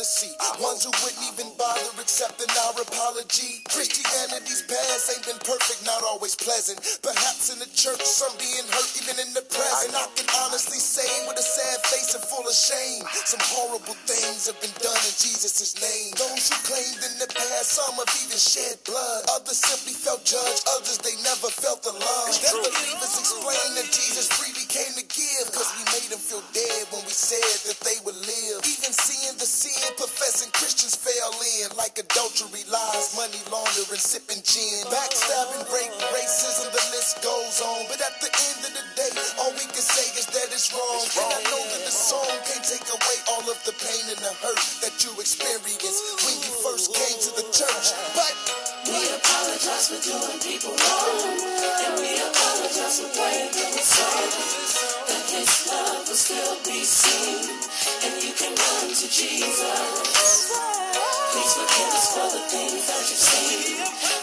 Ones 0.60 0.84
who 0.84 0.92
wouldn't 1.08 1.24
even 1.32 1.56
bother 1.56 1.88
accepting 1.96 2.52
our 2.68 2.76
apology. 2.84 3.64
Christianity's 3.72 4.68
past 4.68 5.08
ain't 5.08 5.24
been 5.24 5.40
perfect, 5.40 5.88
not 5.88 6.04
always 6.04 6.36
pleasant. 6.36 6.84
Perhaps 7.00 7.48
in 7.48 7.64
the 7.64 7.72
church, 7.72 8.04
some 8.04 8.36
being 8.36 8.68
hurt 8.76 8.92
even 9.00 9.16
in 9.24 9.32
the 9.32 9.40
present. 9.48 9.96
I 9.96 10.12
can 10.20 10.28
honestly 10.44 10.84
say 10.84 11.08
with 11.32 11.40
a 11.40 11.48
sad 11.48 11.80
face 11.88 12.12
and 12.12 12.24
full 12.28 12.44
of 12.44 12.52
shame, 12.52 13.08
some 13.24 13.40
horrible 13.56 13.96
things 14.04 14.52
have 14.52 14.60
been 14.60 14.76
done 14.84 15.00
in 15.00 15.16
Jesus' 15.16 15.80
name. 15.80 16.12
Those 16.20 16.44
who 16.52 16.60
claimed 16.68 17.02
in 17.08 17.16
the 17.16 17.32
past 17.32 17.80
some 17.80 17.96
have 17.96 18.12
even 18.20 18.36
shed 18.36 18.84
blood. 18.84 19.32
Others 19.40 19.64
simply 19.64 19.96
felt 19.96 20.28
judged, 20.28 20.68
others 20.76 21.00
they 21.00 21.16
never 21.24 21.48
felt 21.56 21.88
the 21.88 21.96
love. 21.96 22.36
Then 22.36 22.60
believers 22.60 23.16
explain 23.16 23.80
that 23.80 23.88
Jesus 23.96 24.28
freely 24.28 24.68
came 24.68 24.92
to 24.92 25.08
give, 25.08 25.56
cause 25.56 25.72
we 25.80 25.88
made 25.96 26.12
them 26.12 26.20
feel 26.20 26.44
dead 26.52 26.84
when 26.92 27.00
we 27.08 27.16
said 27.16 27.64
that 27.72 27.80
they 27.88 27.96
would 28.04 28.20
live. 28.28 28.60
Even 28.68 28.92
seeing 28.92 29.40
the 29.40 29.48
sin, 29.48 29.88
professing 30.02 30.50
Christians 30.58 30.98
fell 30.98 31.30
in, 31.62 31.70
like 31.78 31.94
adultery, 32.02 32.66
lies, 32.66 33.14
money 33.14 33.38
laundering, 33.54 34.02
sipping 34.02 34.42
gin, 34.42 34.82
backstabbing, 34.90 35.62
rape, 35.70 35.94
racism, 36.10 36.74
the 36.74 36.82
list 36.90 37.22
goes 37.22 37.62
on. 37.62 37.86
But 37.86 38.02
at 38.02 38.18
the 38.18 38.34
end 38.34 38.66
of 38.66 38.74
the 38.74 38.86
day, 38.98 39.14
all 39.38 39.54
we 39.54 39.62
can 39.70 39.86
say 39.86 40.02
is 40.18 40.26
that 40.26 40.50
it's 40.50 40.74
wrong. 40.74 41.06
And 41.22 41.30
I 41.38 41.42
know 41.54 41.62
that 41.70 41.86
the 41.86 41.94
song 41.94 42.34
can't 42.50 42.66
take 42.66 42.82
away 42.90 43.18
all 43.30 43.46
of 43.46 43.62
the 43.62 43.78
pain 43.78 44.06
and 44.10 44.18
the 44.26 44.34
hurt 44.42 44.66
that 44.82 44.98
you 45.06 45.14
experienced 45.22 46.02
when 46.26 46.38
you 46.42 46.52
first 46.66 46.98
came 46.98 47.18
to 47.22 47.32
the 47.38 47.46
church. 47.54 47.94
But 48.18 48.34
to 59.02 59.10
Jesus. 59.10 60.54
Please 61.34 61.54
forgive 61.58 61.90
us 61.98 62.08
for 62.14 62.30
the 62.38 62.44
things 62.54 62.86
that 62.86 63.02
you've 63.10 63.18
seen 63.18 63.78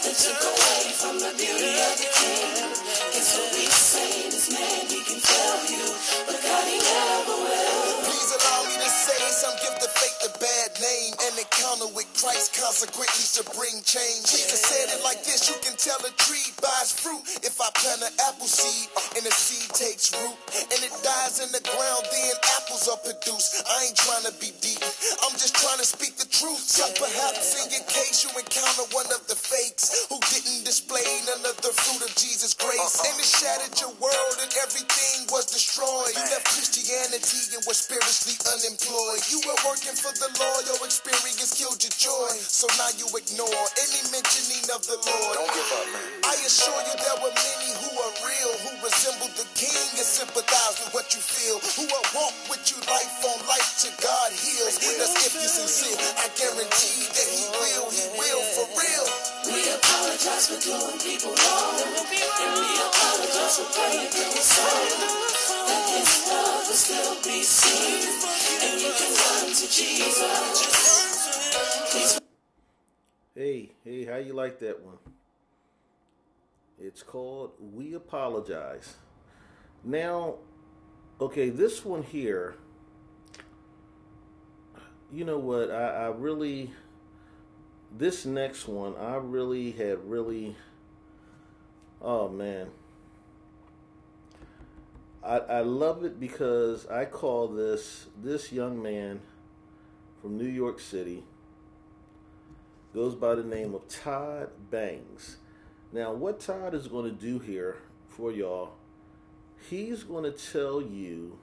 that 0.07 0.15
took 0.15 0.39
away 0.39 0.81
from 0.95 1.19
the 1.19 1.35
beauty 1.35 1.75
of 1.83 1.95
the 1.99 2.07
King. 2.15 2.63
Guess 3.11 3.29
what 3.35 3.51
we 3.59 3.65
say 3.67 4.27
is 4.31 4.47
man, 4.53 4.87
he 4.87 5.03
can 5.03 5.19
tell 5.19 5.59
you, 5.67 5.83
but 6.27 6.39
God, 6.41 6.63
he 6.63 6.79
never 6.79 7.35
will. 7.43 7.88
Please 8.09 8.33
allow 8.41 8.65
me 8.65 8.73
to 8.81 8.89
say 8.89 9.21
some 9.37 9.53
give 9.61 9.77
the 9.85 9.91
fake 10.01 10.17
the 10.25 10.33
bad 10.41 10.69
name. 10.81 11.13
An 11.29 11.37
encounter 11.37 11.93
with 11.93 12.09
Christ 12.17 12.57
consequently 12.57 13.21
should 13.21 13.45
bring 13.53 13.85
change. 13.85 14.25
Jesus 14.25 14.65
said 14.65 14.89
it 14.89 15.05
like 15.05 15.21
this: 15.29 15.45
You 15.45 15.57
can 15.61 15.77
tell 15.77 16.01
a 16.01 16.09
tree 16.17 16.49
by 16.57 16.73
its 16.81 16.89
fruit. 16.97 17.21
If 17.45 17.61
I 17.61 17.69
plant 17.77 18.01
an 18.01 18.13
apple 18.25 18.49
seed 18.49 18.89
and 19.13 19.21
the 19.21 19.33
seed 19.33 19.69
takes 19.77 20.09
root 20.17 20.33
and 20.73 20.81
it 20.81 20.93
dies 21.05 21.37
in 21.37 21.53
the 21.53 21.61
ground, 21.61 22.03
then 22.09 22.33
apples 22.57 22.89
are 22.89 22.97
produced. 23.05 23.61
I 23.69 23.93
ain't 23.93 23.99
trying 24.01 24.25
to 24.25 24.33
be 24.41 24.57
deep. 24.57 24.81
I'm 25.21 25.37
just 25.37 25.53
trying 25.61 25.77
to 25.77 25.85
speak 25.85 26.17
the 26.17 26.25
truth. 26.33 26.65
So 26.65 26.89
perhaps 26.97 27.61
in 27.61 27.69
your 27.69 27.85
case 27.85 28.25
you 28.25 28.33
encounter 28.33 28.89
one 28.89 29.05
of 29.13 29.21
the 29.29 29.37
fakes 29.37 30.09
who 30.09 30.17
didn't 30.33 30.65
display 30.65 31.05
none 31.29 31.45
of 31.45 31.61
the 31.61 31.69
fruit 31.77 32.01
of 32.01 32.11
Jesus' 32.17 32.57
grace. 32.57 33.05
And 33.05 33.13
it 33.21 33.29
shattered 33.29 33.77
your 33.77 33.93
world 34.01 34.37
and 34.41 34.49
everything 34.65 35.29
was 35.29 35.45
destroyed. 35.45 36.09
You 36.17 36.25
left 36.33 36.49
Christianity 36.49 37.53
and 37.53 37.61
were 37.69 37.77
spiritually 37.99 38.39
unemployed. 38.55 39.21
You 39.27 39.39
were 39.43 39.59
working 39.67 39.95
for 39.95 40.11
the 40.15 40.29
Lord, 40.39 40.63
your 40.67 40.79
experience 40.87 41.51
killed 41.55 41.79
your 41.83 41.95
joy. 41.99 42.31
So 42.47 42.67
now 42.79 42.91
you 42.95 43.07
ignore 43.11 43.65
any 43.75 44.01
mentioning 44.11 44.63
of 44.71 44.85
the 44.87 44.95
Lord. 44.95 45.33
Don't 45.35 45.51
give 45.51 45.71
up, 45.75 45.87
man. 45.91 46.07
I 46.23 46.35
assure 46.47 46.79
you 46.87 46.95
there 46.95 47.19
were 47.19 47.33
many 47.33 47.69
who 47.83 47.89
are 47.91 48.13
real, 48.23 48.51
who 48.63 48.71
resembled 48.83 49.33
the 49.35 49.47
King 49.55 49.99
and 49.99 50.07
sympathize 50.07 50.75
with 50.79 50.91
what 50.95 51.11
you 51.11 51.21
feel. 51.21 51.59
Who 51.75 51.83
will 51.91 52.07
walk 52.15 52.35
with 52.47 52.63
you 52.71 52.79
life 52.87 53.15
on 53.27 53.37
life 53.47 53.69
till 53.83 53.95
God 53.99 54.29
heals. 54.31 54.79
That's 54.79 55.27
if 55.27 55.33
you're 55.35 55.51
sincere. 55.51 55.97
You 74.19 74.33
like 74.33 74.59
that 74.59 74.81
one? 74.81 74.97
It's 76.79 77.03
called 77.03 77.51
We 77.59 77.93
Apologize. 77.93 78.95
Now, 79.83 80.35
okay, 81.19 81.49
this 81.49 81.83
one 81.83 82.03
here, 82.03 82.55
you 85.11 85.25
know 85.25 85.39
what? 85.39 85.71
I, 85.71 86.05
I 86.05 86.07
really, 86.07 86.71
this 87.97 88.25
next 88.25 88.67
one, 88.67 88.95
I 88.95 89.15
really 89.15 89.71
had 89.71 90.09
really, 90.09 90.55
oh 92.01 92.29
man. 92.29 92.67
I, 95.23 95.37
I 95.37 95.61
love 95.61 96.05
it 96.05 96.19
because 96.19 96.87
I 96.87 97.05
call 97.05 97.49
this, 97.49 98.07
this 98.21 98.53
young 98.53 98.81
man 98.81 99.19
from 100.21 100.37
New 100.37 100.47
York 100.47 100.79
City, 100.79 101.23
goes 102.93 103.15
by 103.15 103.35
the 103.35 103.43
name 103.43 103.73
of 103.73 103.87
Todd 103.87 104.49
Bangs. 104.71 105.37
Now, 105.91 106.13
what 106.13 106.39
Todd 106.39 106.73
is 106.73 106.87
going 106.87 107.05
to 107.05 107.11
do 107.11 107.39
here 107.39 107.77
for 108.07 108.31
y'all, 108.31 108.73
he's 109.69 110.03
going 110.03 110.23
to 110.23 110.31
tell 110.31 110.81
you 110.81 111.37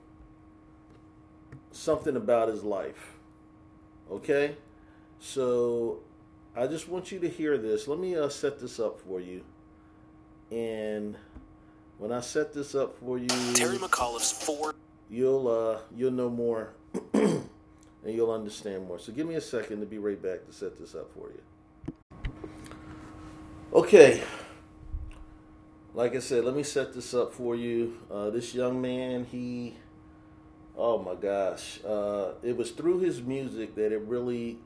something 1.70 2.16
about 2.16 2.48
his 2.48 2.62
life. 2.62 3.14
Okay? 4.10 4.56
So, 5.18 6.00
I 6.54 6.66
just 6.66 6.88
want 6.88 7.12
you 7.12 7.18
to 7.20 7.28
hear 7.28 7.58
this. 7.58 7.86
Let 7.86 7.98
me 7.98 8.16
uh, 8.16 8.28
set 8.28 8.58
this 8.60 8.80
up 8.80 9.00
for 9.00 9.20
you. 9.20 9.44
And 10.50 11.16
when 11.98 12.12
I 12.12 12.20
set 12.20 12.52
this 12.52 12.74
up 12.74 12.98
for 12.98 13.18
you, 13.18 13.28
Terry 13.54 13.76
McAuliffe's 13.78 14.32
four. 14.32 14.74
you'll 15.10 15.48
uh, 15.48 15.80
you'll 15.94 16.12
know 16.12 16.30
more 16.30 16.74
and 18.06 18.14
you'll 18.14 18.30
understand 18.30 18.86
more. 18.86 19.00
So 19.00 19.12
give 19.12 19.26
me 19.26 19.34
a 19.34 19.40
second 19.40 19.80
to 19.80 19.86
be 19.86 19.98
right 19.98 20.20
back 20.20 20.46
to 20.46 20.52
set 20.52 20.78
this 20.78 20.94
up 20.94 21.10
for 21.12 21.28
you. 21.30 21.92
Okay. 23.72 24.22
Like 25.92 26.14
I 26.14 26.20
said, 26.20 26.44
let 26.44 26.54
me 26.54 26.62
set 26.62 26.94
this 26.94 27.12
up 27.14 27.34
for 27.34 27.56
you. 27.56 27.98
Uh, 28.08 28.30
this 28.30 28.54
young 28.54 28.80
man, 28.80 29.24
he, 29.24 29.76
oh 30.76 31.02
my 31.02 31.16
gosh, 31.16 31.80
uh, 31.84 32.34
it 32.44 32.56
was 32.56 32.70
through 32.70 33.00
his 33.00 33.22
music 33.22 33.74
that 33.74 33.90
it 33.92 34.02
really 34.02 34.58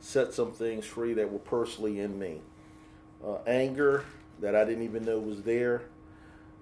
set 0.00 0.34
some 0.34 0.50
things 0.50 0.84
free 0.84 1.14
that 1.14 1.30
were 1.30 1.38
personally 1.38 2.00
in 2.00 2.18
me. 2.18 2.40
Uh, 3.24 3.36
anger 3.46 4.04
that 4.40 4.56
I 4.56 4.64
didn't 4.64 4.82
even 4.82 5.04
know 5.04 5.20
was 5.20 5.42
there. 5.42 5.82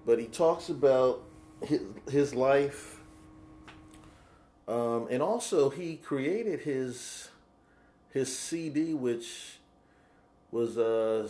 But 0.05 0.19
he 0.19 0.25
talks 0.25 0.69
about 0.69 1.23
his, 1.61 1.81
his 2.11 2.35
life 2.35 2.96
um, 4.67 5.07
and 5.09 5.21
also, 5.21 5.69
he 5.69 5.95
created 5.95 6.61
his 6.61 7.29
his 8.11 8.35
CD, 8.37 8.93
which 8.93 9.59
was 10.51 10.77
a 10.77 11.29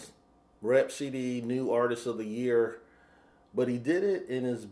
Rap 0.62 0.92
CD 0.92 1.42
New 1.42 1.72
Artist 1.72 2.08
of 2.08 2.18
the 2.18 2.26
Year, 2.26 2.80
but 3.54 3.68
he 3.68 3.78
did 3.78 4.04
it 4.04 4.28
in 4.28 4.44
his 4.44 4.68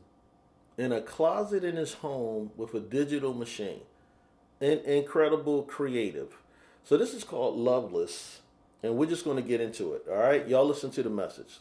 in 0.77 0.91
a 0.91 1.01
closet 1.01 1.63
in 1.63 1.75
his 1.75 1.93
home 1.93 2.51
with 2.57 2.73
a 2.73 2.79
digital 2.79 3.33
machine. 3.33 3.81
In, 4.59 4.79
incredible 4.79 5.63
creative. 5.63 6.37
So 6.83 6.97
this 6.97 7.13
is 7.13 7.23
called 7.23 7.57
Loveless, 7.57 8.41
and 8.81 8.95
we're 8.95 9.09
just 9.09 9.25
going 9.25 9.37
to 9.37 9.47
get 9.47 9.61
into 9.61 9.93
it. 9.93 10.03
All 10.09 10.17
right, 10.17 10.47
y'all 10.47 10.65
listen 10.65 10.91
to 10.91 11.03
the 11.03 11.09
message. 11.09 11.59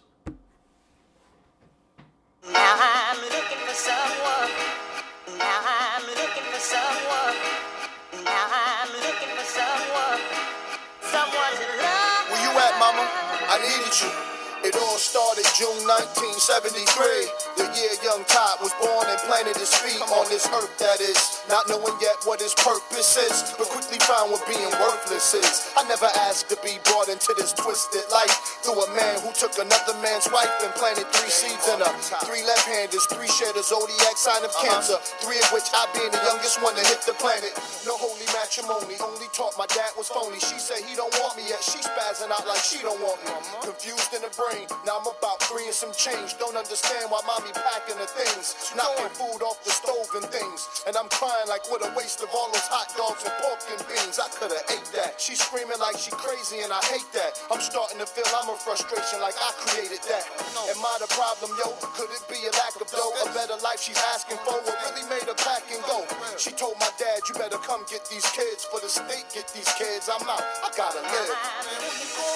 You. 13.66 14.33
It 14.64 14.72
all 14.80 14.96
started 14.96 15.44
June 15.52 15.76
1973. 15.84 17.60
The 17.60 17.68
year 17.76 17.92
young 18.00 18.24
Todd 18.24 18.64
was 18.64 18.72
born 18.80 19.04
and 19.12 19.20
planted 19.28 19.60
his 19.60 19.68
feet 19.76 20.00
on 20.08 20.24
this 20.32 20.48
earth 20.48 20.72
that 20.80 21.04
is. 21.04 21.20
Not 21.52 21.68
knowing 21.68 21.92
yet 22.00 22.16
what 22.24 22.40
his 22.40 22.56
purpose 22.56 23.12
is, 23.20 23.52
but 23.60 23.68
quickly 23.68 24.00
found 24.08 24.32
what 24.32 24.40
being 24.48 24.72
worthless 24.80 25.36
is. 25.36 25.68
I 25.76 25.84
never 25.84 26.08
asked 26.24 26.48
to 26.48 26.56
be 26.64 26.80
brought 26.88 27.12
into 27.12 27.36
this 27.36 27.52
twisted 27.52 28.08
life 28.08 28.32
through 28.64 28.80
a 28.80 28.88
man 28.96 29.20
who 29.20 29.36
took 29.36 29.52
another 29.60 29.92
man's 30.00 30.32
wife 30.32 30.48
and 30.64 30.72
planted 30.80 31.12
three 31.12 31.28
seeds 31.28 31.68
in 31.68 31.84
her. 31.84 31.92
Three 32.24 32.40
left-handers, 32.48 33.04
three 33.12 33.28
share 33.28 33.52
the 33.52 33.60
zodiac 33.60 34.16
sign 34.16 34.40
of 34.48 34.52
cancer. 34.64 34.96
Three 35.20 35.36
of 35.44 35.48
which 35.52 35.68
I 35.76 35.84
being 35.92 36.08
the 36.08 36.24
youngest 36.24 36.64
one 36.64 36.72
to 36.72 36.84
hit 36.88 37.04
the 37.04 37.12
planet. 37.20 37.52
No 37.84 38.00
holy 38.00 38.24
matrimony, 38.32 38.96
only 39.04 39.28
taught 39.36 39.52
my 39.60 39.68
dad 39.76 39.92
was 39.98 40.08
phony. 40.08 40.40
She 40.40 40.56
said 40.56 40.80
he 40.88 40.96
don't 40.96 41.12
want 41.20 41.36
me 41.36 41.44
yet, 41.48 41.60
she 41.60 41.84
spazzing 41.84 42.32
out 42.32 42.46
like 42.48 42.64
she 42.64 42.80
don't 42.80 43.00
want 43.04 43.20
me. 43.28 43.32
Confused 43.60 44.14
in 44.14 44.22
the 44.22 44.30
brain, 44.38 44.53
now 44.86 45.02
I'm 45.02 45.08
about 45.08 45.42
three 45.50 45.66
and 45.66 45.74
some 45.74 45.92
change. 45.96 46.38
Don't 46.38 46.54
understand 46.54 47.10
why 47.10 47.20
mommy 47.26 47.50
packing 47.50 47.98
the 47.98 48.06
things, 48.06 48.54
knocking 48.78 49.10
food 49.16 49.42
off 49.42 49.58
the 49.66 49.72
stove 49.74 50.10
and 50.14 50.26
things. 50.30 50.68
And 50.86 50.94
I'm 50.94 51.10
crying 51.10 51.48
like 51.50 51.66
what 51.70 51.82
a 51.82 51.90
waste 51.98 52.22
of 52.22 52.30
all 52.30 52.48
those 52.54 52.68
hot 52.70 52.92
dogs 52.94 53.24
and 53.24 53.34
pork 53.42 53.60
and 53.74 53.80
beans. 53.90 54.20
I 54.22 54.28
could've 54.30 54.54
ate 54.70 54.88
that. 54.94 55.18
She's 55.18 55.42
screaming 55.42 55.80
like 55.82 55.98
she 55.98 56.14
crazy 56.14 56.62
and 56.62 56.70
I 56.70 56.82
hate 56.92 57.08
that. 57.16 57.40
I'm 57.50 57.60
starting 57.60 57.98
to 57.98 58.06
feel 58.06 58.26
I'm 58.38 58.52
a 58.52 58.56
frustration 58.58 59.18
like 59.18 59.34
I 59.38 59.50
created 59.66 60.02
that. 60.06 60.24
Am 60.70 60.80
I 60.80 60.94
the 61.02 61.10
problem, 61.10 61.50
yo? 61.58 61.74
Could 61.98 62.12
it 62.14 62.24
be 62.30 62.38
a 62.46 62.52
lack 62.62 62.76
of 62.78 62.86
dough? 62.90 63.12
A 63.24 63.30
better 63.34 63.58
life 63.64 63.82
she's 63.82 64.00
asking 64.14 64.38
for? 64.46 64.54
What 64.62 64.76
really 64.86 65.06
made 65.10 65.26
her 65.26 65.38
pack 65.38 65.66
and 65.72 65.82
go? 65.88 66.06
She 66.38 66.54
told 66.54 66.78
my 66.78 66.90
dad, 67.00 67.24
you 67.26 67.34
better 67.34 67.58
come 67.58 67.82
get 67.90 68.06
these 68.06 68.26
kids. 68.30 68.64
For 68.68 68.78
the 68.80 68.88
state, 68.88 69.26
get 69.34 69.48
these 69.50 69.68
kids. 69.74 70.06
I'm 70.12 70.22
out. 70.28 70.44
I 70.62 70.70
gotta 70.76 71.02
live. 71.02 72.33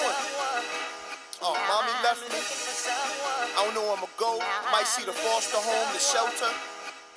Might 4.79 4.87
see 4.87 5.03
the 5.03 5.11
foster 5.11 5.57
home, 5.57 5.91
the 5.91 5.99
shelter. 5.99 6.55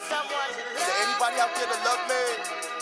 Is 0.03 0.83
there 0.83 0.99
anybody 1.07 1.39
out 1.39 1.55
there 1.55 1.71
that 1.71 1.83
love 1.87 2.03
me? 2.11 2.82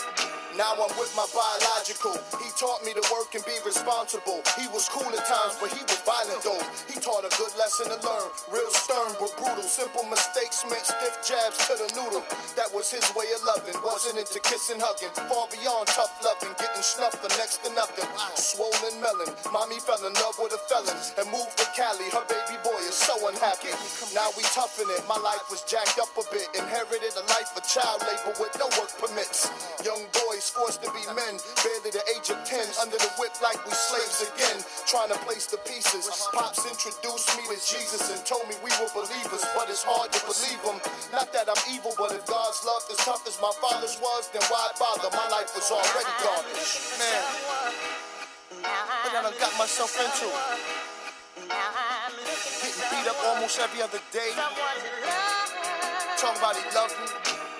Now 0.57 0.75
I'm 0.75 0.91
with 0.99 1.15
my 1.15 1.23
biological. 1.31 2.11
He 2.43 2.51
taught 2.59 2.83
me 2.83 2.91
to 2.91 3.03
work 3.07 3.31
and 3.35 3.43
be 3.47 3.55
responsible. 3.63 4.43
He 4.59 4.67
was 4.75 4.91
cool 4.91 5.07
at 5.07 5.23
times, 5.23 5.55
but 5.63 5.71
he 5.71 5.79
was 5.79 5.99
violent 6.03 6.43
though. 6.43 6.59
He 6.91 6.99
taught 6.99 7.23
a 7.23 7.31
good 7.39 7.55
lesson 7.55 7.87
to 7.87 7.97
learn. 8.03 8.27
Real 8.51 8.67
stern 8.75 9.15
but 9.15 9.31
brutal. 9.39 9.63
Simple 9.63 10.03
mistakes 10.11 10.67
meant 10.67 10.83
stiff 10.83 11.15
jabs 11.23 11.55
to 11.71 11.79
the 11.79 11.87
noodle. 11.95 12.23
That 12.59 12.67
was 12.75 12.91
his 12.91 13.07
way 13.15 13.31
of 13.31 13.39
loving. 13.47 13.79
Wasn't 13.79 14.19
into 14.19 14.43
kissing, 14.43 14.83
hugging. 14.83 15.15
Far 15.31 15.47
beyond 15.55 15.87
tough 15.87 16.11
loving. 16.19 16.51
Getting 16.59 16.83
snuffed 16.83 17.23
for 17.23 17.31
next 17.39 17.63
to 17.63 17.71
nothing. 17.71 18.07
Swollen 18.35 18.99
melon. 18.99 19.31
Mommy 19.55 19.79
fell 19.79 20.03
in 20.03 20.11
love 20.19 20.35
with 20.35 20.51
a 20.51 20.61
felon 20.67 20.99
and 21.15 21.31
moved 21.31 21.55
to 21.63 21.67
Cali. 21.71 22.11
Her 22.11 22.27
baby 22.27 22.59
boy 22.59 22.79
is 22.91 22.97
so 22.97 23.15
unhappy. 23.23 23.71
Now 24.11 24.35
we 24.35 24.43
toughen 24.51 24.91
it. 24.91 24.99
My 25.07 25.17
life 25.23 25.47
was 25.47 25.63
jacked 25.63 25.95
up 25.95 26.11
a 26.19 26.27
bit. 26.27 26.51
Inherited 26.59 27.15
a 27.15 27.23
life 27.31 27.55
of 27.55 27.63
child 27.63 28.03
labor 28.03 28.35
with 28.35 28.51
no 28.59 28.67
work 28.75 28.91
permits. 28.99 29.47
Young 29.87 30.03
boys 30.11 30.40
forced 30.49 30.81
to 30.81 30.89
be 30.95 31.03
men. 31.13 31.37
Barely 31.61 31.91
the 31.91 32.01
age 32.15 32.31
of 32.33 32.41
10. 32.41 32.63
Under 32.81 32.97
the 32.97 33.11
whip 33.19 33.35
like 33.43 33.59
we 33.67 33.73
slaves 33.75 34.25
again. 34.25 34.63
Trying 34.87 35.13
to 35.13 35.19
place 35.27 35.45
the 35.45 35.61
pieces. 35.67 36.09
Pops 36.33 36.65
introduced 36.65 37.29
me 37.37 37.43
to 37.51 37.57
Jesus 37.61 38.09
and 38.09 38.23
told 38.25 38.47
me 38.49 38.55
we 38.65 38.71
were 38.81 38.89
believers. 38.95 39.43
But 39.53 39.69
it's 39.69 39.83
hard 39.85 40.09
to 40.09 40.19
believe 40.25 40.61
him. 40.65 40.81
Not 41.11 41.29
that 41.33 41.45
I'm 41.51 41.61
evil, 41.69 41.93
but 41.99 42.15
if 42.15 42.25
God's 42.25 42.63
love 42.65 42.81
is 42.89 42.97
tough 43.03 43.27
as 43.27 43.37
my 43.37 43.53
father's 43.61 43.99
was, 44.01 44.31
then 44.33 44.41
why 44.49 44.71
bother? 44.79 45.11
My 45.13 45.27
life 45.29 45.53
was 45.53 45.69
already 45.69 46.13
garbage. 46.23 46.73
Man, 46.97 47.23
what 49.13 49.25
I 49.25 49.31
got 49.39 49.53
myself 49.57 49.93
into. 49.99 50.27
Getting 52.61 52.87
beat 52.89 53.07
up 53.09 53.17
almost 53.25 53.59
every 53.59 53.81
other 53.81 53.99
day. 54.11 54.31
Talking 56.17 56.39
about 56.39 56.55
he 56.55 56.63
loved 56.75 56.95
me. 56.99 57.50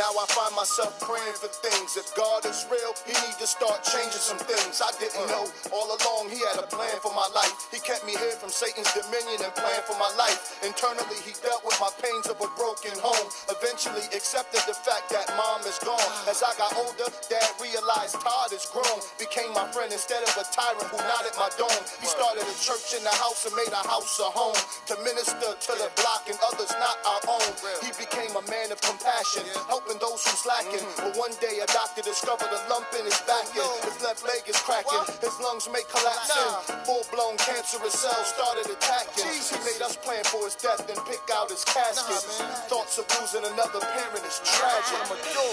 Now 0.00 0.08
I 0.16 0.24
find 0.32 0.56
myself 0.56 0.96
praying 1.04 1.36
for 1.36 1.52
things. 1.52 2.00
If 2.00 2.08
God 2.16 2.48
is 2.48 2.64
real, 2.72 2.96
He 3.04 3.12
need 3.12 3.36
to 3.36 3.44
start 3.44 3.84
changing 3.84 4.24
some 4.24 4.40
things. 4.40 4.80
I 4.80 4.88
didn't 4.96 5.28
know 5.28 5.44
all 5.68 5.92
along 5.92 6.32
He 6.32 6.40
had 6.48 6.64
a 6.64 6.68
plan 6.68 6.96
for 7.04 7.12
my 7.12 7.28
life. 7.36 7.52
He 7.68 7.76
kept 7.76 8.08
me 8.08 8.16
here 8.16 8.32
from 8.40 8.48
Satan's 8.48 8.88
dominion 8.96 9.44
and 9.44 9.52
planned 9.52 9.84
for 9.84 9.92
my 10.00 10.08
life. 10.16 10.56
Internally, 10.64 11.20
He 11.28 11.36
dealt 11.44 11.60
with 11.60 11.76
my 11.76 11.92
pains 12.00 12.24
of 12.32 12.40
a 12.40 12.48
broken 12.56 12.96
home. 13.04 13.28
Eventually, 13.52 14.08
accepted 14.16 14.64
the 14.64 14.72
fact 14.72 15.12
that 15.12 15.28
mom 15.36 15.60
is 15.68 15.76
gone. 15.84 16.12
As 16.24 16.40
I 16.40 16.56
got 16.56 16.72
older, 16.72 17.12
Dad 17.28 17.52
realized 17.60 18.16
Todd 18.24 18.48
is 18.56 18.64
grown. 18.72 19.04
Became 19.20 19.52
my 19.52 19.68
friend 19.76 19.92
instead 19.92 20.24
of 20.24 20.32
a 20.40 20.44
tyrant 20.56 20.88
who 20.88 20.96
nodded 21.04 21.36
my 21.36 21.52
dome. 21.60 21.82
He 22.00 22.08
started 22.08 22.48
a 22.48 22.56
church 22.64 22.96
in 22.96 23.04
the 23.04 23.12
house 23.20 23.44
and 23.44 23.52
made 23.60 23.72
a 23.76 23.84
house 23.84 24.16
a 24.24 24.28
home 24.32 24.56
to 24.88 24.96
minister 25.04 25.52
to 25.52 25.72
the 25.76 25.92
block 26.00 26.32
and 26.32 26.38
others 26.48 26.72
not 26.80 26.96
our 27.04 27.22
own. 27.28 27.50
He 27.84 27.92
became 28.00 28.32
a 28.32 28.44
man 28.48 28.72
of 28.72 28.80
compassion, 28.80 29.44
helping 29.82 30.00
those 30.00 30.22
who's 30.26 30.46
lacking. 30.46 30.86
But 30.96 31.16
one 31.18 31.32
day 31.40 31.58
a 31.62 31.66
doctor 31.66 32.02
discovered 32.02 32.50
a 32.50 32.60
lump 32.70 32.86
in 32.98 33.04
his 33.04 33.18
back 33.26 33.46
and 33.50 33.84
his 33.84 34.02
left 34.02 34.22
leg 34.22 34.42
is 34.46 34.56
cracking. 34.62 35.02
His 35.20 35.34
lungs 35.42 35.68
may 35.72 35.82
collapse 35.90 36.30
and 36.30 36.86
full-blown 36.86 37.36
cancerous 37.38 37.94
cells 37.98 38.28
started 38.30 38.70
attacking. 38.70 39.26
He 39.26 39.58
made 39.66 39.82
us 39.82 39.96
plan 39.96 40.22
for 40.24 40.44
his 40.44 40.54
death 40.54 40.86
and 40.86 40.98
pick 41.06 41.22
out 41.34 41.50
his 41.50 41.64
casket. 41.64 42.22
Thoughts 42.70 42.98
of 42.98 43.06
losing 43.18 43.42
another 43.42 43.80
parent 43.80 44.24
is 44.26 44.40
tragic. 44.44 45.02
I'ma 45.02 45.18
do. 45.18 45.48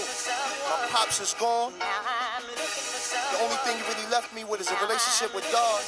My 0.70 0.86
pops 0.94 1.20
is 1.20 1.34
gone. 1.34 1.74
The 1.74 3.38
only 3.42 3.58
thing 3.66 3.76
he 3.76 3.82
really 3.90 4.10
left 4.10 4.34
me 4.34 4.44
with 4.44 4.60
is 4.60 4.70
a 4.70 4.78
relationship 4.78 5.34
with 5.34 5.46
God. 5.50 5.82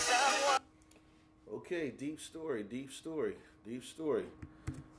Okay, 1.53 1.91
deep 1.91 2.21
story, 2.21 2.63
deep 2.65 2.91
story, 2.91 3.37
deep 3.67 3.85
story. 3.85 4.25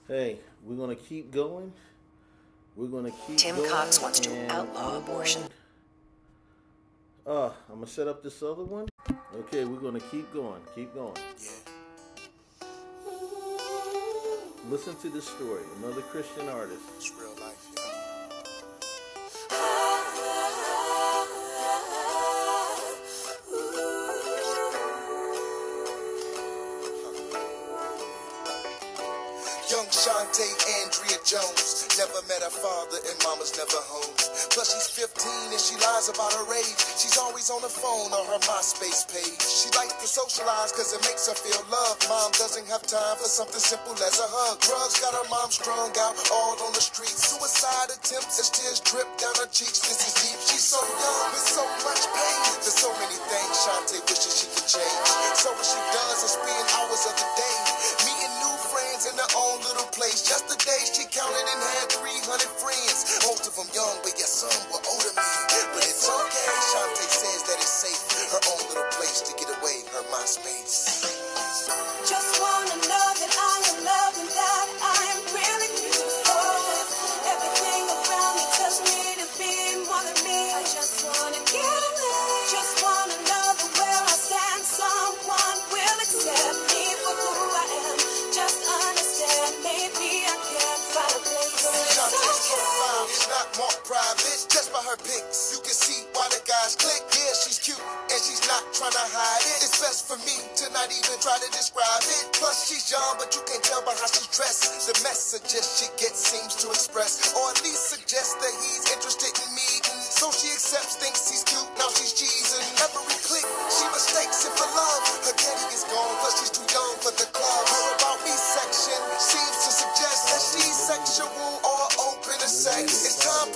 Hey, 0.07 0.37
we're 0.63 0.75
gonna 0.75 0.95
keep 0.95 1.31
going. 1.31 1.73
We're 2.75 2.87
gonna 2.87 3.11
keep 3.27 3.37
Tim 3.37 3.55
going 3.55 3.69
Cox 3.69 4.01
wants 4.01 4.19
to 4.21 4.51
outlaw 4.51 4.97
abortion. 4.97 5.43
on. 7.25 7.37
Uh, 7.37 7.51
I'm 7.69 7.75
gonna 7.75 7.87
set 7.87 8.07
up 8.07 8.23
this 8.23 8.41
other 8.41 8.63
one. 8.63 8.87
Okay, 9.35 9.63
we're 9.65 9.79
gonna 9.79 9.99
keep 9.99 10.31
going, 10.33 10.61
keep 10.75 10.93
going. 10.93 11.15
Yeah, 11.39 11.49
Listen 14.69 14.95
to 14.95 15.09
this 15.09 15.25
story. 15.25 15.61
Another 15.77 16.01
Christian 16.01 16.47
artist. 16.49 16.81
Makes 41.23 41.39
her 41.39 41.47
feel 41.47 41.63
love. 41.71 41.95
Mom 42.09 42.31
doesn't 42.35 42.67
have 42.67 42.83
time 42.83 43.15
for 43.15 43.29
something 43.31 43.59
simple 43.59 43.95
as 43.95 44.19
a 44.19 44.27
hug. 44.27 44.59
Drugs 44.59 44.99
got 44.99 45.15
her 45.15 45.27
mom 45.31 45.47
strung 45.51 45.91
out 46.03 46.15
all 46.35 46.59
on 46.67 46.71
the 46.75 46.83
street. 46.83 47.15
Suicide 47.15 47.95
attempts 47.95 48.43
as 48.43 48.51
tears 48.51 48.83
drip 48.83 49.07
down 49.15 49.31
her 49.39 49.47
cheeks. 49.47 49.79
This 49.87 50.03
is 50.03 50.13
deep. 50.19 50.39
She's 50.51 50.67
so 50.67 50.79
young 50.83 51.25
with 51.31 51.47
so 51.47 51.63
much 51.87 52.03
pain. 52.11 52.39
There's 52.59 52.75
so 52.75 52.91
many 52.99 53.15
things 53.15 53.55
Shantae 53.63 54.03
wishes 54.03 54.33
she 54.35 54.47
could 54.51 54.67
change. 54.67 54.99
So 55.39 55.55
what 55.55 55.63
she 55.63 55.79
does 55.95 56.19
is 56.27 56.33
spend 56.35 56.65
hours 56.75 57.03
of 57.07 57.15
the 57.15 57.27
day 57.39 57.57
meeting 58.03 58.33
new 58.43 58.55
friends 58.67 59.07
in 59.07 59.15
her 59.15 59.31
own 59.39 59.63
little 59.63 59.87
place. 59.95 60.27
Yesterday 60.27 60.81
she 60.91 61.07
counted 61.07 61.45
and 61.47 61.61
had 61.79 62.02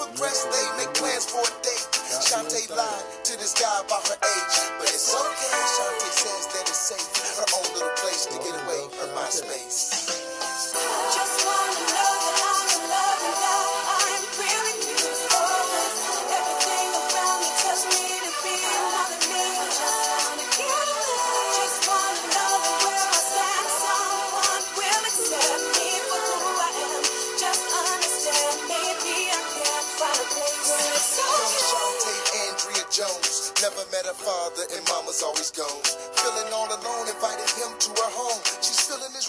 Time 0.08 0.16
progressed, 0.16 0.48
they 0.52 0.86
make 0.86 0.94
plans 0.96 1.26
for 1.26 1.42
a 1.42 1.64
date. 1.64 1.88
Shantae 2.24 2.70
lied 2.76 3.26
to 3.26 3.38
this 3.38 3.54
guy 3.54 3.82
about 3.86 4.08
her 4.08 4.16
age, 4.16 4.56
but 4.80 4.88
it's 4.88 5.14
okay. 5.14 5.64
Shantae 5.76 6.14
says 6.16 6.48
that 6.54 6.64
it's 6.70 6.80
safe. 6.80 7.38
Her 7.38 7.48
own 7.60 7.74
little 7.74 7.90
place 7.98 8.26
to 8.28 8.38
get 8.40 8.56
away. 8.56 8.88
from 8.92 9.10
MySpace. 9.10 9.92
Just 9.92 9.97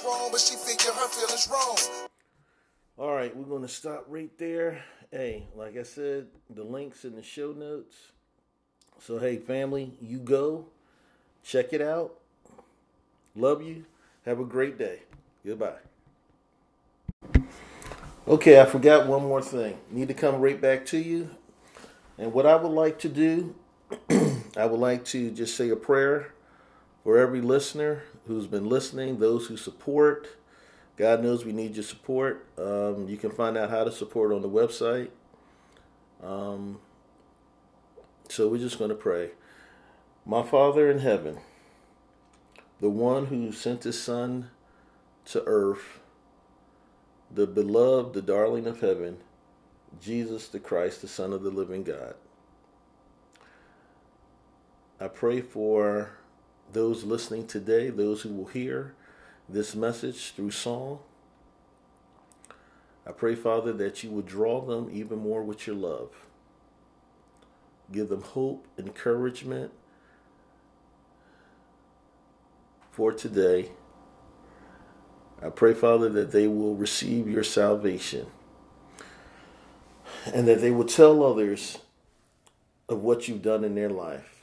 wrong, 0.08 0.28
but 0.32 0.40
she 0.40 0.56
figure 0.56 0.92
her 0.92 1.08
feelings 1.08 1.48
wrong. 1.50 2.08
All 2.96 3.14
right, 3.14 3.34
we're 3.36 3.44
going 3.44 3.62
to 3.62 3.68
stop 3.68 4.06
right 4.08 4.36
there. 4.38 4.82
Hey, 5.12 5.46
like 5.54 5.76
I 5.76 5.82
said, 5.82 6.26
the 6.50 6.64
links 6.64 7.04
in 7.04 7.14
the 7.14 7.22
show 7.22 7.52
notes. 7.52 7.96
So, 9.00 9.18
hey, 9.18 9.36
family, 9.36 9.92
you 10.00 10.18
go. 10.18 10.66
Check 11.44 11.72
it 11.72 11.80
out. 11.80 12.14
Love 13.36 13.62
you. 13.62 13.84
Have 14.24 14.40
a 14.40 14.44
great 14.44 14.78
day. 14.78 15.00
Goodbye. 15.46 15.78
Okay, 18.26 18.60
I 18.60 18.66
forgot 18.66 19.06
one 19.06 19.22
more 19.22 19.40
thing. 19.40 19.78
Need 19.90 20.08
to 20.08 20.14
come 20.14 20.40
right 20.40 20.60
back 20.60 20.84
to 20.86 20.98
you. 20.98 21.30
And 22.18 22.32
what 22.32 22.44
I 22.44 22.56
would 22.56 22.72
like 22.72 22.98
to 23.00 23.08
do, 23.08 23.54
I 24.56 24.66
would 24.66 24.80
like 24.80 25.04
to 25.06 25.30
just 25.30 25.56
say 25.56 25.70
a 25.70 25.76
prayer 25.76 26.34
for 27.04 27.16
every 27.16 27.40
listener 27.40 28.02
who's 28.28 28.46
been 28.46 28.68
listening, 28.68 29.18
those 29.18 29.46
who 29.46 29.56
support. 29.56 30.28
God 30.96 31.22
knows 31.22 31.44
we 31.44 31.52
need 31.52 31.74
your 31.74 31.82
support. 31.82 32.46
Um, 32.56 33.08
you 33.08 33.16
can 33.16 33.30
find 33.30 33.56
out 33.56 33.70
how 33.70 33.84
to 33.84 33.90
support 33.90 34.32
on 34.32 34.42
the 34.42 34.48
website. 34.48 35.08
Um, 36.22 36.78
so 38.28 38.48
we're 38.48 38.58
just 38.58 38.78
going 38.78 38.90
to 38.90 38.96
pray. 38.96 39.30
My 40.26 40.42
Father 40.42 40.90
in 40.90 40.98
heaven, 40.98 41.38
the 42.80 42.90
one 42.90 43.26
who 43.26 43.50
sent 43.50 43.84
his 43.84 44.00
Son 44.00 44.50
to 45.26 45.42
earth, 45.46 46.00
the 47.34 47.46
beloved, 47.46 48.12
the 48.12 48.22
darling 48.22 48.66
of 48.66 48.80
heaven, 48.80 49.18
Jesus 50.00 50.48
the 50.48 50.60
Christ, 50.60 51.00
the 51.00 51.08
Son 51.08 51.32
of 51.32 51.42
the 51.42 51.50
living 51.50 51.82
God. 51.82 52.14
I 55.00 55.08
pray 55.08 55.40
for 55.40 56.17
those 56.72 57.04
listening 57.04 57.46
today, 57.46 57.90
those 57.90 58.22
who 58.22 58.30
will 58.30 58.46
hear 58.46 58.94
this 59.48 59.74
message 59.74 60.32
through 60.32 60.50
song. 60.50 60.98
I 63.06 63.12
pray, 63.12 63.34
Father, 63.34 63.72
that 63.72 64.02
you 64.04 64.10
would 64.10 64.26
draw 64.26 64.60
them 64.60 64.90
even 64.92 65.18
more 65.18 65.42
with 65.42 65.66
your 65.66 65.76
love. 65.76 66.10
Give 67.90 68.08
them 68.08 68.20
hope, 68.20 68.66
encouragement 68.76 69.72
for 72.90 73.12
today. 73.12 73.70
I 75.42 75.48
pray, 75.48 75.72
Father, 75.72 76.08
that 76.10 76.32
they 76.32 76.46
will 76.48 76.74
receive 76.74 77.28
your 77.28 77.44
salvation 77.44 78.26
and 80.34 80.46
that 80.46 80.60
they 80.60 80.70
will 80.70 80.84
tell 80.84 81.24
others 81.24 81.78
of 82.88 83.02
what 83.02 83.28
you've 83.28 83.42
done 83.42 83.64
in 83.64 83.74
their 83.74 83.88
life. 83.88 84.37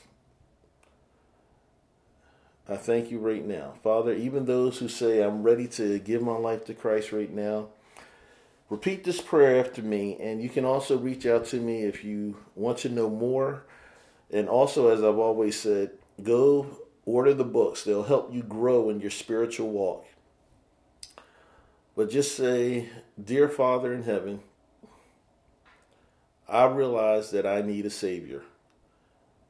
I 2.67 2.77
thank 2.77 3.11
you 3.11 3.19
right 3.19 3.45
now. 3.45 3.73
Father, 3.83 4.13
even 4.13 4.45
those 4.45 4.79
who 4.79 4.87
say, 4.87 5.21
I'm 5.21 5.43
ready 5.43 5.67
to 5.69 5.99
give 5.99 6.21
my 6.21 6.35
life 6.35 6.65
to 6.65 6.73
Christ 6.73 7.11
right 7.11 7.31
now, 7.31 7.67
repeat 8.69 9.03
this 9.03 9.21
prayer 9.21 9.63
after 9.63 9.83
me. 9.83 10.17
And 10.19 10.41
you 10.41 10.49
can 10.49 10.65
also 10.65 10.97
reach 10.97 11.27
out 11.27 11.45
to 11.45 11.57
me 11.57 11.83
if 11.83 12.03
you 12.03 12.37
want 12.55 12.79
to 12.79 12.89
know 12.89 13.09
more. 13.09 13.65
And 14.31 14.49
also, 14.49 14.87
as 14.87 15.03
I've 15.03 15.19
always 15.19 15.59
said, 15.59 15.91
go 16.23 16.79
order 17.05 17.35
the 17.35 17.43
books, 17.43 17.83
they'll 17.83 18.03
help 18.03 18.33
you 18.33 18.41
grow 18.41 18.89
in 18.89 18.99
your 18.99 19.11
spiritual 19.11 19.69
walk. 19.69 20.07
But 21.95 22.09
just 22.09 22.35
say, 22.35 22.89
Dear 23.23 23.47
Father 23.47 23.93
in 23.93 24.03
heaven, 24.03 24.41
I 26.49 26.65
realize 26.65 27.31
that 27.31 27.45
I 27.45 27.61
need 27.61 27.85
a 27.85 27.89
Savior, 27.89 28.41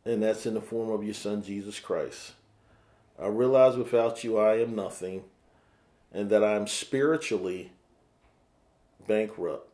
and 0.06 0.21
that's 0.21 0.45
in 0.45 0.54
the 0.54 0.62
form 0.62 0.91
of 0.91 1.04
your 1.04 1.13
Son, 1.13 1.41
Jesus 1.41 1.80
Christ. 1.80 2.34
I 3.19 3.28
realize 3.28 3.78
without 3.78 4.23
you 4.23 4.38
I 4.38 4.60
am 4.60 4.75
nothing, 4.75 5.23
and 6.12 6.30
that 6.30 6.43
I'm 6.43 6.67
spiritually 6.67 7.71
bankrupt. 9.08 9.69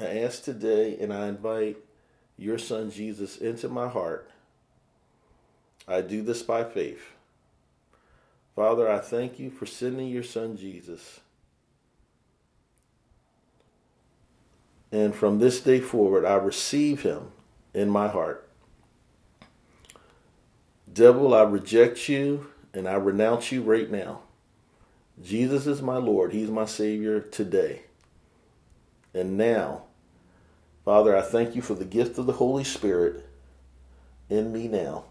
I 0.00 0.18
ask 0.18 0.42
today, 0.42 0.96
and 0.98 1.12
I 1.12 1.28
invite 1.28 1.76
your 2.36 2.58
Son 2.58 2.90
Jesus 2.90 3.36
into 3.36 3.68
my 3.68 3.88
heart. 3.88 4.30
I 5.86 6.00
do 6.00 6.22
this 6.22 6.42
by 6.42 6.64
faith. 6.64 7.12
Father, 8.54 8.90
I 8.90 8.98
thank 8.98 9.38
you 9.38 9.50
for 9.50 9.66
sending 9.66 10.08
your 10.08 10.22
Son 10.22 10.56
Jesus. 10.56 11.20
And 14.92 15.14
from 15.14 15.38
this 15.38 15.60
day 15.60 15.80
forward, 15.80 16.24
I 16.24 16.34
receive 16.34 17.02
him 17.02 17.32
in 17.72 17.88
my 17.88 18.08
heart. 18.08 18.49
Devil, 20.92 21.34
I 21.34 21.42
reject 21.42 22.08
you 22.08 22.48
and 22.74 22.88
I 22.88 22.94
renounce 22.94 23.52
you 23.52 23.62
right 23.62 23.90
now. 23.90 24.20
Jesus 25.22 25.66
is 25.66 25.82
my 25.82 25.96
Lord. 25.96 26.32
He's 26.32 26.50
my 26.50 26.64
Savior 26.64 27.20
today. 27.20 27.82
And 29.14 29.36
now, 29.36 29.82
Father, 30.84 31.16
I 31.16 31.22
thank 31.22 31.54
you 31.54 31.62
for 31.62 31.74
the 31.74 31.84
gift 31.84 32.18
of 32.18 32.26
the 32.26 32.32
Holy 32.32 32.64
Spirit 32.64 33.26
in 34.28 34.52
me 34.52 34.66
now. 34.66 35.04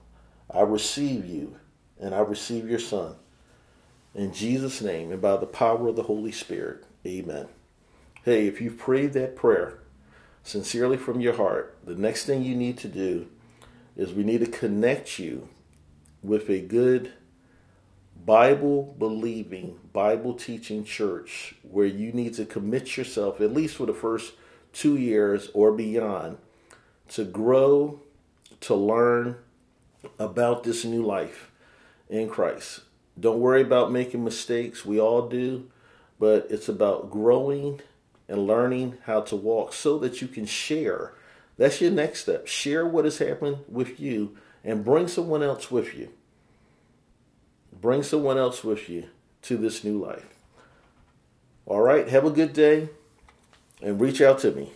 I 0.52 0.62
receive 0.62 1.26
you 1.26 1.58
and 2.00 2.16
I 2.16 2.20
receive 2.20 2.70
your 2.70 2.80
Son. 2.80 3.16
In 4.16 4.34
Jesus' 4.34 4.82
name 4.82 5.12
and 5.12 5.22
by 5.22 5.38
the 5.38 5.46
power 5.46 5.88
of 5.88 5.96
the 5.96 6.04
Holy 6.04 6.32
Spirit. 6.32 6.84
Amen. 7.06 7.48
Hey, 8.24 8.48
if 8.48 8.60
you 8.60 8.72
prayed 8.72 9.14
that 9.14 9.36
prayer 9.36 9.80
sincerely 10.44 10.98
from 10.98 11.22
your 11.22 11.36
heart, 11.36 11.78
the 11.86 11.96
next 11.96 12.26
thing 12.26 12.44
you 12.44 12.56
need 12.56 12.78
to 12.80 12.88
do 12.88 13.28
is 13.96 14.14
we 14.14 14.24
need 14.24 14.40
to 14.40 14.52
connect 14.52 15.20
you 15.20 15.48
with 16.22 16.50
a 16.50 16.62
good 16.62 17.14
Bible 18.26 18.96
believing, 19.00 19.80
Bible 19.94 20.34
teaching 20.34 20.84
church 20.84 21.56
where 21.64 21.86
you 21.86 22.12
need 22.12 22.34
to 22.36 22.46
commit 22.46 22.98
yourself, 22.98 23.42
at 23.42 23.54
least 23.54 23.76
for 23.76 23.86
the 23.86 23.94
first 23.94 24.34
two 24.74 24.98
years 24.98 25.50
or 25.54 25.72
beyond, 25.72 26.38
to 27.10 27.24
grow, 27.24 28.02
to 28.62 28.76
learn 28.76 29.38
about 30.18 30.64
this 30.64 30.86
new 30.86 31.04
life 31.04 31.52
in 32.10 32.30
Christ. 32.30 32.82
Don't 33.20 33.40
worry 33.40 33.62
about 33.62 33.92
making 33.92 34.24
mistakes. 34.24 34.86
We 34.86 35.00
all 35.00 35.28
do. 35.28 35.70
But 36.20 36.48
it's 36.50 36.68
about 36.68 37.10
growing 37.10 37.80
and 38.28 38.46
learning 38.46 38.98
how 39.06 39.22
to 39.22 39.36
walk 39.36 39.74
so 39.74 39.98
that 40.00 40.22
you 40.22 40.28
can 40.28 40.46
share. 40.46 41.14
That's 41.58 41.82
your 41.82 41.92
next 41.92 42.22
step. 42.22 42.48
Share 42.48 42.86
what 42.86 43.06
has 43.06 43.18
happened 43.18 43.60
with 43.68 44.00
you 44.00 44.38
and 44.64 44.84
bring 44.84 45.08
someone 45.08 45.42
else 45.42 45.72
with 45.72 45.96
you. 45.96 46.10
Bring 47.80 48.04
someone 48.04 48.38
else 48.38 48.64
with 48.64 48.90
you 48.90 49.06
to 49.44 49.58
this 49.58 49.84
new 49.84 49.98
life. 50.04 50.36
All 51.66 51.82
right. 51.82 52.08
Have 52.08 52.26
a 52.26 52.32
good 52.32 52.54
day 52.54 52.90
and 53.82 54.02
reach 54.02 54.22
out 54.22 54.40
to 54.40 54.52
me. 54.52 54.72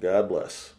God 0.00 0.28
bless. 0.28 0.74